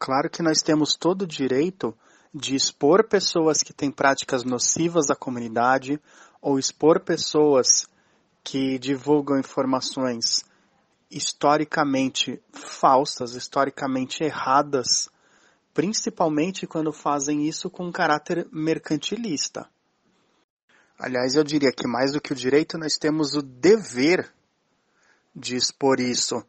Claro 0.00 0.30
que 0.30 0.42
nós 0.42 0.62
temos 0.62 0.96
todo 0.96 1.22
o 1.22 1.26
direito 1.26 1.94
de 2.34 2.54
expor 2.54 3.06
pessoas 3.06 3.62
que 3.62 3.74
têm 3.74 3.90
práticas 3.90 4.44
nocivas 4.44 5.10
à 5.10 5.14
comunidade 5.14 6.00
ou 6.40 6.58
expor 6.58 7.00
pessoas 7.00 7.86
que 8.42 8.78
divulgam 8.78 9.38
informações 9.38 10.42
historicamente 11.10 12.42
falsas, 12.50 13.34
historicamente 13.34 14.24
erradas, 14.24 15.10
principalmente 15.74 16.66
quando 16.66 16.94
fazem 16.94 17.46
isso 17.46 17.68
com 17.68 17.88
um 17.88 17.92
caráter 17.92 18.48
mercantilista. 18.50 19.68
Aliás, 20.98 21.36
eu 21.36 21.44
diria 21.44 21.72
que 21.72 21.86
mais 21.86 22.14
do 22.14 22.22
que 22.22 22.32
o 22.32 22.36
direito, 22.36 22.78
nós 22.78 22.96
temos 22.96 23.34
o 23.34 23.42
dever 23.42 24.32
de 25.36 25.56
expor 25.56 26.00
isso 26.00 26.42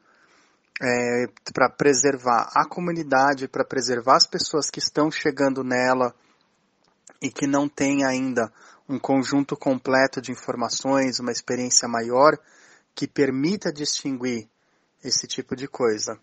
é, 0.82 1.28
para 1.54 1.70
preservar 1.70 2.50
a 2.56 2.68
comunidade, 2.68 3.48
para 3.48 3.64
preservar 3.64 4.16
as 4.16 4.26
pessoas 4.26 4.72
que 4.72 4.80
estão 4.80 5.12
chegando 5.12 5.64
nela 5.64 6.16
e 7.22 7.30
que 7.30 7.46
não 7.46 7.70
têm 7.70 8.04
ainda 8.04 8.52
um 8.90 8.98
conjunto 8.98 9.56
completo 9.56 10.20
de 10.20 10.32
informações, 10.32 11.20
uma 11.20 11.32
experiência 11.32 11.88
maior 11.88 12.36
que 12.96 13.08
permita 13.08 13.72
distinguir 13.72 14.50
esse 15.04 15.28
tipo 15.28 15.56
de 15.56 15.68
coisa. 15.68 16.20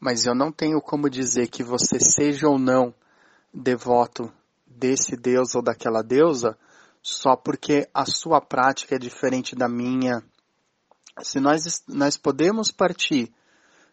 Mas 0.00 0.24
eu 0.24 0.34
não 0.34 0.50
tenho 0.50 0.80
como 0.80 1.10
dizer 1.10 1.48
que 1.48 1.62
você 1.62 2.00
seja 2.00 2.48
ou 2.48 2.58
não 2.58 2.94
devoto 3.52 4.32
desse 4.66 5.16
deus 5.16 5.54
ou 5.54 5.62
daquela 5.62 6.02
deusa 6.02 6.56
só 7.02 7.36
porque 7.36 7.86
a 7.92 8.06
sua 8.06 8.40
prática 8.40 8.94
é 8.94 8.98
diferente 8.98 9.54
da 9.54 9.68
minha, 9.68 10.22
Se 11.22 11.38
nós, 11.38 11.82
nós 11.86 12.16
podemos 12.16 12.72
partir 12.72 13.32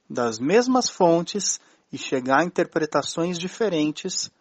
das 0.10 0.40
mesmas 0.40 0.90
fontes 0.90 1.60
e 1.92 1.98
chegar 1.98 2.40
a 2.40 2.46
interpretações 2.46 3.38
diferentes, 3.38 4.32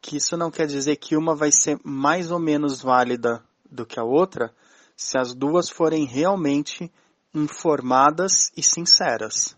que 0.00 0.16
isso 0.16 0.36
não 0.36 0.50
quer 0.50 0.66
dizer 0.66 0.96
que 0.96 1.16
uma 1.16 1.34
vai 1.34 1.50
ser 1.50 1.80
mais 1.82 2.30
ou 2.30 2.38
menos 2.38 2.82
válida 2.82 3.42
do 3.70 3.86
que 3.86 3.98
a 3.98 4.04
outra, 4.04 4.54
se 4.96 5.18
as 5.18 5.34
duas 5.34 5.68
forem 5.68 6.04
realmente 6.04 6.92
informadas 7.34 8.50
e 8.56 8.62
sinceras. 8.62 9.56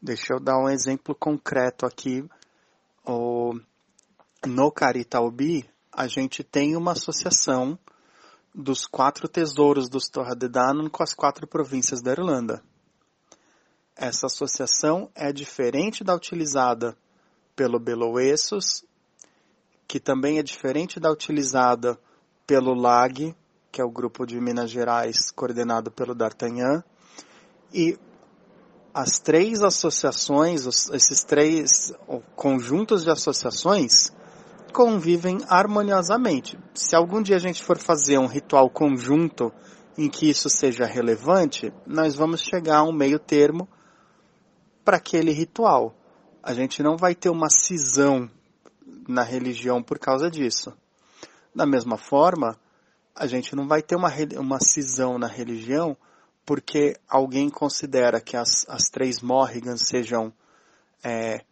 Deixa 0.00 0.34
eu 0.34 0.40
dar 0.40 0.58
um 0.58 0.68
exemplo 0.68 1.14
concreto 1.14 1.86
aqui. 1.86 2.28
No 4.44 4.72
Caritaubi, 4.72 5.68
a 5.92 6.08
gente 6.08 6.42
tem 6.42 6.74
uma 6.74 6.92
associação 6.92 7.78
dos 8.54 8.86
quatro 8.86 9.28
tesouros 9.28 9.88
dos 9.88 10.08
Torre 10.08 10.34
de 10.34 10.48
Danann 10.48 10.88
com 10.88 11.02
as 11.02 11.14
quatro 11.14 11.46
províncias 11.46 12.02
da 12.02 12.12
Irlanda. 12.12 12.62
Essa 13.96 14.26
associação 14.26 15.10
é 15.14 15.32
diferente 15.32 16.04
da 16.04 16.14
utilizada 16.14 16.96
pelo 17.54 17.78
Beloesos, 17.78 18.84
que 19.86 20.00
também 20.00 20.38
é 20.38 20.42
diferente 20.42 20.98
da 20.98 21.10
utilizada 21.10 21.98
pelo 22.46 22.74
LAG, 22.74 23.34
que 23.70 23.80
é 23.80 23.84
o 23.84 23.90
grupo 23.90 24.26
de 24.26 24.40
Minas 24.40 24.70
Gerais 24.70 25.30
coordenado 25.30 25.90
pelo 25.90 26.14
D'Artagnan, 26.14 26.82
e 27.72 27.98
as 28.92 29.18
três 29.18 29.62
associações, 29.62 30.66
esses 30.92 31.24
três 31.24 31.92
conjuntos 32.36 33.04
de 33.04 33.10
associações, 33.10 34.12
convivem 34.72 35.38
harmoniosamente. 35.48 36.58
Se 36.74 36.96
algum 36.96 37.22
dia 37.22 37.36
a 37.36 37.38
gente 37.38 37.62
for 37.62 37.78
fazer 37.78 38.18
um 38.18 38.26
ritual 38.26 38.68
conjunto 38.68 39.52
em 39.96 40.08
que 40.08 40.28
isso 40.28 40.48
seja 40.48 40.86
relevante, 40.86 41.72
nós 41.86 42.14
vamos 42.14 42.40
chegar 42.40 42.78
a 42.78 42.82
um 42.82 42.92
meio 42.92 43.18
termo 43.18 43.68
para 44.84 44.96
aquele 44.96 45.32
ritual. 45.32 45.94
A 46.42 46.54
gente 46.54 46.82
não 46.82 46.96
vai 46.96 47.14
ter 47.14 47.28
uma 47.28 47.48
cisão 47.48 48.28
na 49.06 49.22
religião 49.22 49.82
por 49.82 49.98
causa 49.98 50.30
disso. 50.30 50.72
Da 51.54 51.66
mesma 51.66 51.96
forma, 51.96 52.58
a 53.14 53.26
gente 53.26 53.54
não 53.54 53.68
vai 53.68 53.82
ter 53.82 53.94
uma, 53.94 54.10
uma 54.38 54.58
cisão 54.58 55.18
na 55.18 55.26
religião 55.26 55.96
porque 56.44 56.96
alguém 57.08 57.48
considera 57.48 58.20
que 58.20 58.36
as, 58.36 58.66
as 58.68 58.88
três 58.90 59.20
Morrigans 59.20 59.82
sejam 59.86 60.32
é, 61.04 61.44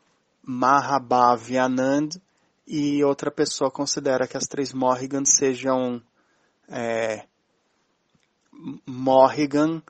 Mahabhav 0.43 1.53
e 1.53 1.59
Anand 1.59 2.21
e 2.73 3.03
outra 3.03 3.33
pessoa 3.33 3.69
considera 3.69 4.29
que 4.29 4.37
as 4.37 4.45
três 4.45 4.73
Morrigan 4.73 5.25
sejam 5.25 6.01
é, 6.69 7.27
Morrigan, 8.87 9.83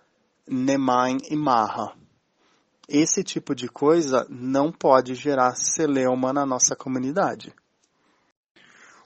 Nemain 0.48 1.18
e 1.28 1.36
Maha. 1.36 1.94
Esse 2.88 3.22
tipo 3.22 3.54
de 3.54 3.68
coisa 3.68 4.26
não 4.30 4.72
pode 4.72 5.14
gerar 5.14 5.54
celeuma 5.56 6.32
na 6.32 6.46
nossa 6.46 6.74
comunidade. 6.74 7.54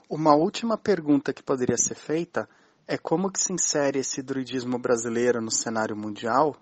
Uma 0.08 0.37
última 0.37 0.78
pergunta 0.78 1.32
que 1.32 1.42
poderia 1.42 1.76
ser 1.76 1.96
feita 1.96 2.48
é 2.87 2.96
como 2.96 3.28
que 3.28 3.40
se 3.40 3.52
insere 3.52 3.98
esse 3.98 4.22
druidismo 4.22 4.78
brasileiro 4.78 5.42
no 5.42 5.50
cenário 5.50 5.96
mundial? 5.96 6.56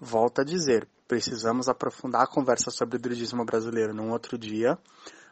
Volto 0.00 0.40
a 0.40 0.44
dizer, 0.44 0.88
precisamos 1.06 1.68
aprofundar 1.68 2.22
a 2.22 2.26
conversa 2.26 2.68
sobre 2.68 2.96
o 2.96 3.00
druidismo 3.00 3.44
brasileiro 3.44 3.94
num 3.94 4.10
outro 4.10 4.36
dia, 4.36 4.76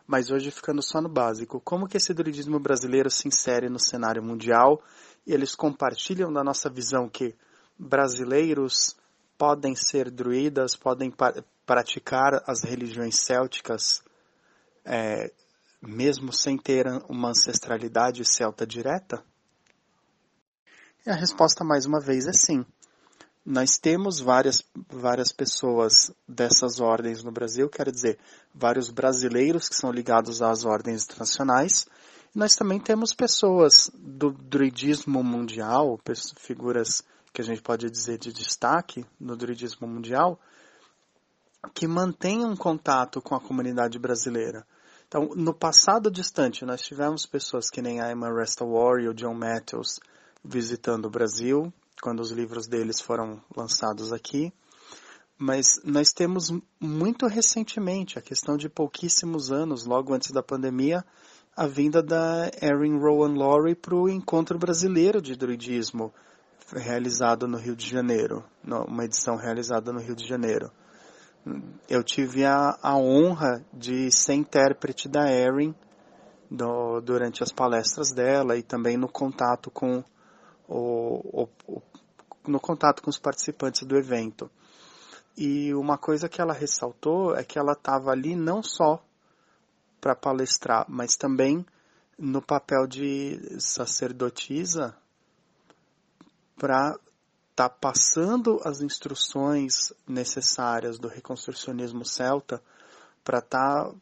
mas 0.09 0.31
hoje 0.31 0.51
ficando 0.51 0.83
só 0.83 1.03
no 1.03 1.09
básico. 1.09 1.61
Como 1.61 1.87
que 1.87 1.99
esse 1.99 2.14
druidismo 2.14 2.59
brasileiro 2.59 3.11
se 3.11 3.29
insere 3.29 3.68
no 3.68 3.79
cenário 3.79 4.23
mundial? 4.23 4.83
Eles 5.27 5.55
compartilham 5.55 6.33
da 6.33 6.42
nossa 6.42 6.71
visão 6.71 7.11
que 7.11 7.37
brasileiros 7.79 8.97
podem 9.37 9.77
ser 9.77 10.11
druidas, 10.11 10.75
podem 10.75 11.12
praticar 11.66 12.42
as 12.47 12.64
religiões 12.64 13.21
célticas, 13.21 14.03
é, 14.83 15.31
mesmo 15.83 16.33
sem 16.33 16.57
ter 16.57 16.87
uma 17.07 17.29
ancestralidade 17.29 18.25
celta 18.25 18.66
direta? 18.66 19.23
E 21.05 21.11
a 21.11 21.14
resposta, 21.14 21.62
mais 21.62 21.85
uma 21.85 22.01
vez, 22.01 22.27
é 22.27 22.33
sim 22.33 22.64
nós 23.51 23.79
temos 23.79 24.21
várias, 24.21 24.63
várias 24.91 25.33
pessoas 25.33 26.13
dessas 26.29 26.81
ordens 26.81 27.25
no 27.25 27.33
Brasil, 27.33 27.67
quero 27.71 27.91
dizer, 27.91 28.19
vários 28.55 28.91
brasileiros 28.91 29.71
que 29.71 29.75
são 29.75 29.91
ligados 29.91 30.43
às 30.43 30.67
ordens 30.67 31.05
internacionais. 31.05 31.87
Nós 32.35 32.55
também 32.55 32.79
temos 32.79 33.15
pessoas 33.15 33.91
do 33.95 34.33
druidismo 34.33 35.25
mundial, 35.25 35.99
figuras 36.37 37.03
que 37.33 37.41
a 37.41 37.45
gente 37.45 37.63
pode 37.63 37.89
dizer 37.89 38.19
de 38.19 38.35
destaque 38.35 39.03
no 39.19 39.35
druidismo 39.35 39.89
mundial, 39.89 40.39
que 41.73 41.89
mantêm 41.89 42.45
um 42.45 42.55
contato 42.55 43.23
com 43.23 43.35
a 43.35 43.41
comunidade 43.41 43.99
brasileira. 43.99 44.67
Então, 45.07 45.31
no 45.35 45.55
passado 45.55 46.11
distante, 46.11 46.67
nós 46.67 46.83
tivemos 46.83 47.25
pessoas 47.25 47.71
que 47.71 47.81
nem 47.81 47.99
a 47.99 48.13
Emma 48.13 48.31
Restawar 48.31 49.01
e 49.01 49.09
o 49.09 49.15
John 49.15 49.33
Matthews 49.33 49.99
visitando 50.45 51.07
o 51.07 51.11
Brasil, 51.11 51.73
quando 52.01 52.21
os 52.21 52.31
livros 52.31 52.67
deles 52.67 53.01
foram 53.01 53.43
lançados 53.57 54.13
aqui. 54.13 54.53
Mas 55.39 55.81
nós 55.85 56.13
temos 56.13 56.53
muito 56.81 57.27
recentemente, 57.27 58.19
a 58.19 58.23
questão 58.23 58.57
de 58.57 58.69
pouquíssimos 58.69 59.53
anos, 59.53 59.85
logo 59.85 60.13
antes 60.13 60.33
da 60.33 60.43
pandemia, 60.43 61.05
a 61.57 61.67
vinda 61.67 62.03
da 62.03 62.51
Erin 62.61 62.99
Rowan 62.99 63.37
Laurie 63.37 63.75
para 63.75 63.95
o 63.95 64.09
Encontro 64.09 64.59
Brasileiro 64.59 65.23
de 65.23 65.37
Druidismo, 65.37 66.13
realizado 66.75 67.47
no 67.47 67.57
Rio 67.57 67.75
de 67.75 67.89
Janeiro, 67.89 68.45
uma 68.65 69.05
edição 69.05 69.37
realizada 69.37 69.93
no 69.93 70.01
Rio 70.01 70.15
de 70.15 70.27
Janeiro. 70.27 70.71
Eu 71.89 72.03
tive 72.03 72.45
a, 72.45 72.77
a 72.83 72.97
honra 72.97 73.65
de 73.73 74.11
ser 74.11 74.35
intérprete 74.35 75.09
da 75.09 75.33
Erin 75.33 75.75
durante 77.05 77.43
as 77.43 77.53
palestras 77.53 78.13
dela 78.13 78.57
e 78.57 78.63
também 78.63 78.97
no 78.97 79.09
contato 79.09 79.71
com 79.71 80.03
o, 80.69 81.49
o, 81.67 81.83
no 82.47 82.61
contato 82.61 83.03
com 83.03 83.11
os 83.11 83.19
participantes 83.19 83.83
do 83.87 83.97
evento. 83.97 84.51
E 85.37 85.73
uma 85.75 85.97
coisa 85.97 86.29
que 86.29 86.41
ela 86.41 86.53
ressaltou 86.53 87.35
é 87.35 87.43
que 87.43 87.59
ela 87.59 87.73
estava 87.73 88.11
ali 88.11 88.37
não 88.37 88.63
só 88.63 89.03
para 90.01 90.15
palestrar, 90.15 90.85
mas 90.89 91.17
também 91.17 91.65
no 92.19 92.43
papel 92.43 92.87
de 92.87 93.61
sacerdotisa 93.61 94.97
para 96.57 96.91
estar 97.51 97.69
tá 97.69 97.71
passando 97.71 98.61
as 98.65 98.81
instruções 98.81 99.93
necessárias 100.07 100.99
do 100.99 101.09
reconstrucionismo 101.09 102.05
celta 102.05 102.61
para 103.23 103.39
estar 103.39 103.85
tá 103.85 103.95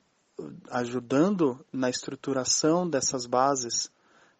ajudando 0.71 1.65
na 1.73 1.89
estruturação 1.89 2.89
dessas 2.89 3.27
bases 3.27 3.91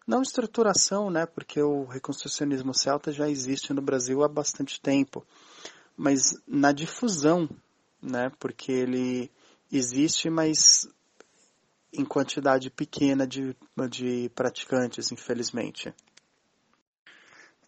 não 0.07 0.21
estruturação, 0.21 1.09
né, 1.09 1.25
porque 1.25 1.61
o 1.61 1.83
reconstrucionismo 1.83 2.73
celta 2.73 3.11
já 3.11 3.29
existe 3.29 3.73
no 3.73 3.81
Brasil 3.81 4.23
há 4.23 4.27
bastante 4.29 4.79
tempo, 4.79 5.25
mas 5.97 6.33
na 6.47 6.71
difusão, 6.71 7.49
né, 8.01 8.31
porque 8.39 8.71
ele 8.71 9.29
existe, 9.69 10.29
mas 10.29 10.87
em 11.91 12.05
quantidade 12.05 12.69
pequena 12.69 13.27
de, 13.27 13.55
de 13.89 14.29
praticantes, 14.33 15.11
infelizmente. 15.11 15.93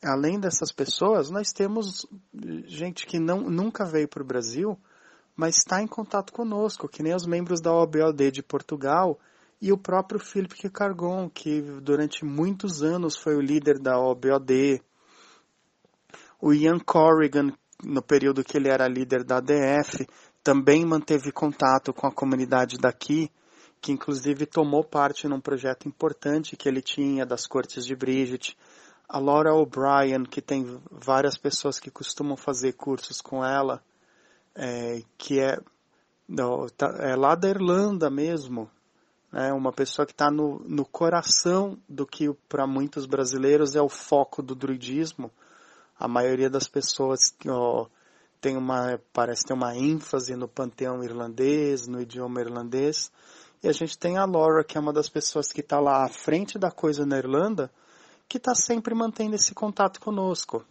Além 0.02 0.40
dessas 0.40 0.72
pessoas, 0.72 1.30
nós 1.30 1.52
temos 1.52 2.06
gente 2.66 3.06
que 3.06 3.20
não, 3.20 3.42
nunca 3.42 3.84
veio 3.84 4.08
para 4.08 4.24
o 4.24 4.26
Brasil, 4.26 4.80
mas 5.36 5.58
está 5.58 5.82
em 5.82 5.88
contato 5.88 6.32
conosco, 6.32 6.88
que 6.88 7.04
nem 7.04 7.14
os 7.14 7.26
membros 7.26 7.60
da 7.60 7.74
OBOD 7.74 8.32
de 8.32 8.44
Portugal, 8.44 9.20
e 9.62 9.72
o 9.72 9.78
próprio 9.78 10.20
Philippe 10.20 10.70
Cargon, 10.70 11.30
que 11.30 11.62
durante 11.82 12.24
muitos 12.24 12.82
anos 12.82 13.18
foi 13.18 13.36
o 13.36 13.42
líder 13.42 13.78
da 13.78 14.00
OBOD, 14.00 14.82
o 16.42 16.54
Ian 16.54 16.80
Corrigan, 16.80 17.52
no 17.84 18.02
período 18.02 18.44
que 18.44 18.58
ele 18.58 18.70
era 18.70 18.88
líder 18.88 19.24
da 19.24 19.38
ADF, 19.38 20.08
também 20.42 20.86
manteve 20.86 21.32
contato 21.32 21.94
com 21.94 22.08
a 22.08 22.12
comunidade 22.12 22.78
daqui, 22.78 23.30
que 23.82 23.92
inclusive 23.92 24.46
tomou 24.46 24.84
parte 24.84 25.28
num 25.28 25.40
projeto 25.40 25.88
importante 25.88 26.56
que 26.56 26.68
ele 26.68 26.82
tinha 26.82 27.26
das 27.26 27.46
Cortes 27.46 27.86
de 27.86 27.96
Bridget. 27.96 28.58
A 29.08 29.20
Laura 29.20 29.54
O'Brien, 29.54 30.24
que 30.24 30.42
tem 30.42 30.82
várias 30.92 31.38
pessoas 31.38 31.80
que 31.80 31.90
costumam 31.90 32.38
fazer 32.38 32.74
cursos 32.74 33.22
com 33.22 33.44
ela, 33.44 33.82
é, 34.56 35.02
que 35.18 35.40
é, 35.40 35.58
tá, 36.78 36.96
é 37.00 37.16
lá 37.16 37.36
da 37.36 37.50
Irlanda 37.50 38.10
mesmo, 38.10 38.70
é 39.32 39.54
uma 39.54 39.72
pessoa 39.72 40.06
que 40.06 40.12
está 40.12 40.32
no, 40.32 40.60
no 40.68 40.84
coração 40.84 41.78
do 41.88 42.06
que 42.06 42.34
para 42.48 42.66
muitos 42.66 43.06
brasileiros 43.06 43.76
é 43.76 43.82
o 43.82 43.90
foco 43.90 44.42
do 44.42 44.56
druidismo. 44.56 45.32
A 46.00 46.08
maioria 46.08 46.50
das 46.50 46.68
pessoas 46.68 47.36
ó, 47.48 47.86
tem 48.42 48.58
uma, 48.58 49.00
parece 49.14 49.46
ter 49.46 49.54
uma 49.54 49.76
ênfase 49.76 50.36
no 50.36 50.48
panteão 50.48 51.04
irlandês, 51.04 51.88
no 51.88 52.02
idioma 52.02 52.42
irlandês. 52.42 53.12
E 53.62 53.68
a 53.68 53.72
gente 53.72 53.98
tem 53.98 54.18
a 54.18 54.26
Laura, 54.26 54.64
que 54.64 54.78
é 54.78 54.82
uma 54.82 54.94
das 54.94 55.10
pessoas 55.10 55.52
que 55.52 55.62
está 55.62 55.80
lá 55.80 56.06
à 56.06 56.10
frente 56.10 56.58
da 56.58 56.72
coisa 56.72 57.06
na 57.06 57.18
Irlanda, 57.18 57.70
que 58.28 58.38
está 58.38 58.56
sempre 58.56 58.96
mantendo 58.96 59.36
esse 59.36 59.54
contato 59.54 60.00
conosco. 60.00 60.66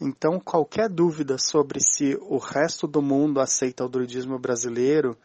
Então, 0.00 0.38
qualquer 0.38 0.88
dúvida 0.88 1.38
sobre 1.38 1.80
se 1.80 2.18
o 2.20 2.36
resto 2.36 2.86
do 2.86 3.00
mundo 3.00 3.40
aceita 3.40 3.84
o 3.84 3.88
druidismo 3.88 4.38
brasileiro 4.38 5.16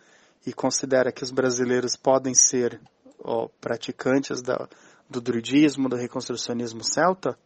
e 0.46 0.54
considera 0.54 1.12
que 1.12 1.24
os 1.24 1.32
brasileiros 1.32 1.96
podem 1.96 2.34
ser 2.34 2.82
ó, 3.20 3.48
praticantes 3.60 4.42
da, 4.42 4.68
do 5.10 5.20
druidismo, 5.20 5.90
do 5.90 5.96
reconstrucionismo 5.96 6.84
celta, 6.84 7.38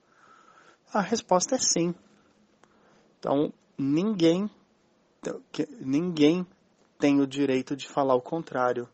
a 0.94 1.02
resposta 1.02 1.56
é 1.56 1.58
sim. 1.58 1.96
Então, 3.20 3.52
ninguém, 3.78 4.50
ninguém 5.80 6.46
tem 7.00 7.20
o 7.20 7.28
direito 7.28 7.76
de 7.76 7.88
falar 7.88 8.16
o 8.16 8.22
contrário. 8.22 8.88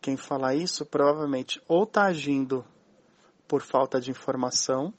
Quem 0.00 0.16
falar 0.16 0.54
isso 0.54 0.84
provavelmente 0.84 1.62
ou 1.66 1.84
está 1.84 2.04
agindo 2.04 2.64
por 3.48 3.62
falta 3.62 4.00
de 4.00 4.10
informação 4.10 4.92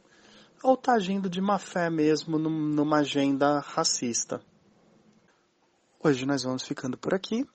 ou 0.64 0.76
está 0.76 0.94
agindo 0.94 1.30
de 1.30 1.42
má 1.42 1.60
fé 1.60 1.90
mesmo 1.90 2.38
numa 2.40 3.00
agenda 3.00 3.60
racista. 3.60 4.42
Hoje 6.02 6.26
nós 6.26 6.44
vamos 6.44 6.64
ficando 6.64 6.98
por 6.98 7.14
aqui. 7.14 7.46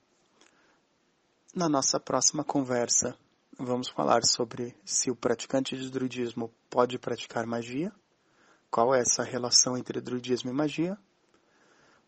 Na 1.55 1.67
nossa 1.67 1.99
próxima 1.99 2.45
conversa, 2.45 3.17
vamos 3.59 3.89
falar 3.89 4.23
sobre 4.23 4.77
se 4.85 5.11
o 5.11 5.17
praticante 5.17 5.77
de 5.79 5.91
druidismo 5.91 6.53
pode 6.69 6.99
praticar 6.99 7.47
magia, 7.47 7.91
qual 8.71 8.95
é 8.95 9.01
essa 9.01 9.23
relação 9.23 9.77
entre 9.77 9.99
druidismo 9.99 10.51
e 10.51 10.53
magia. 10.53 10.99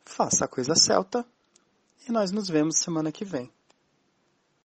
Faça 0.05 0.45
a 0.45 0.49
coisa 0.49 0.75
celta 0.75 1.25
e 2.07 2.13
nós 2.13 2.31
nos 2.31 2.49
vemos 2.49 2.79
semana 2.79 3.11
que 3.11 3.25
vem. 3.25 3.51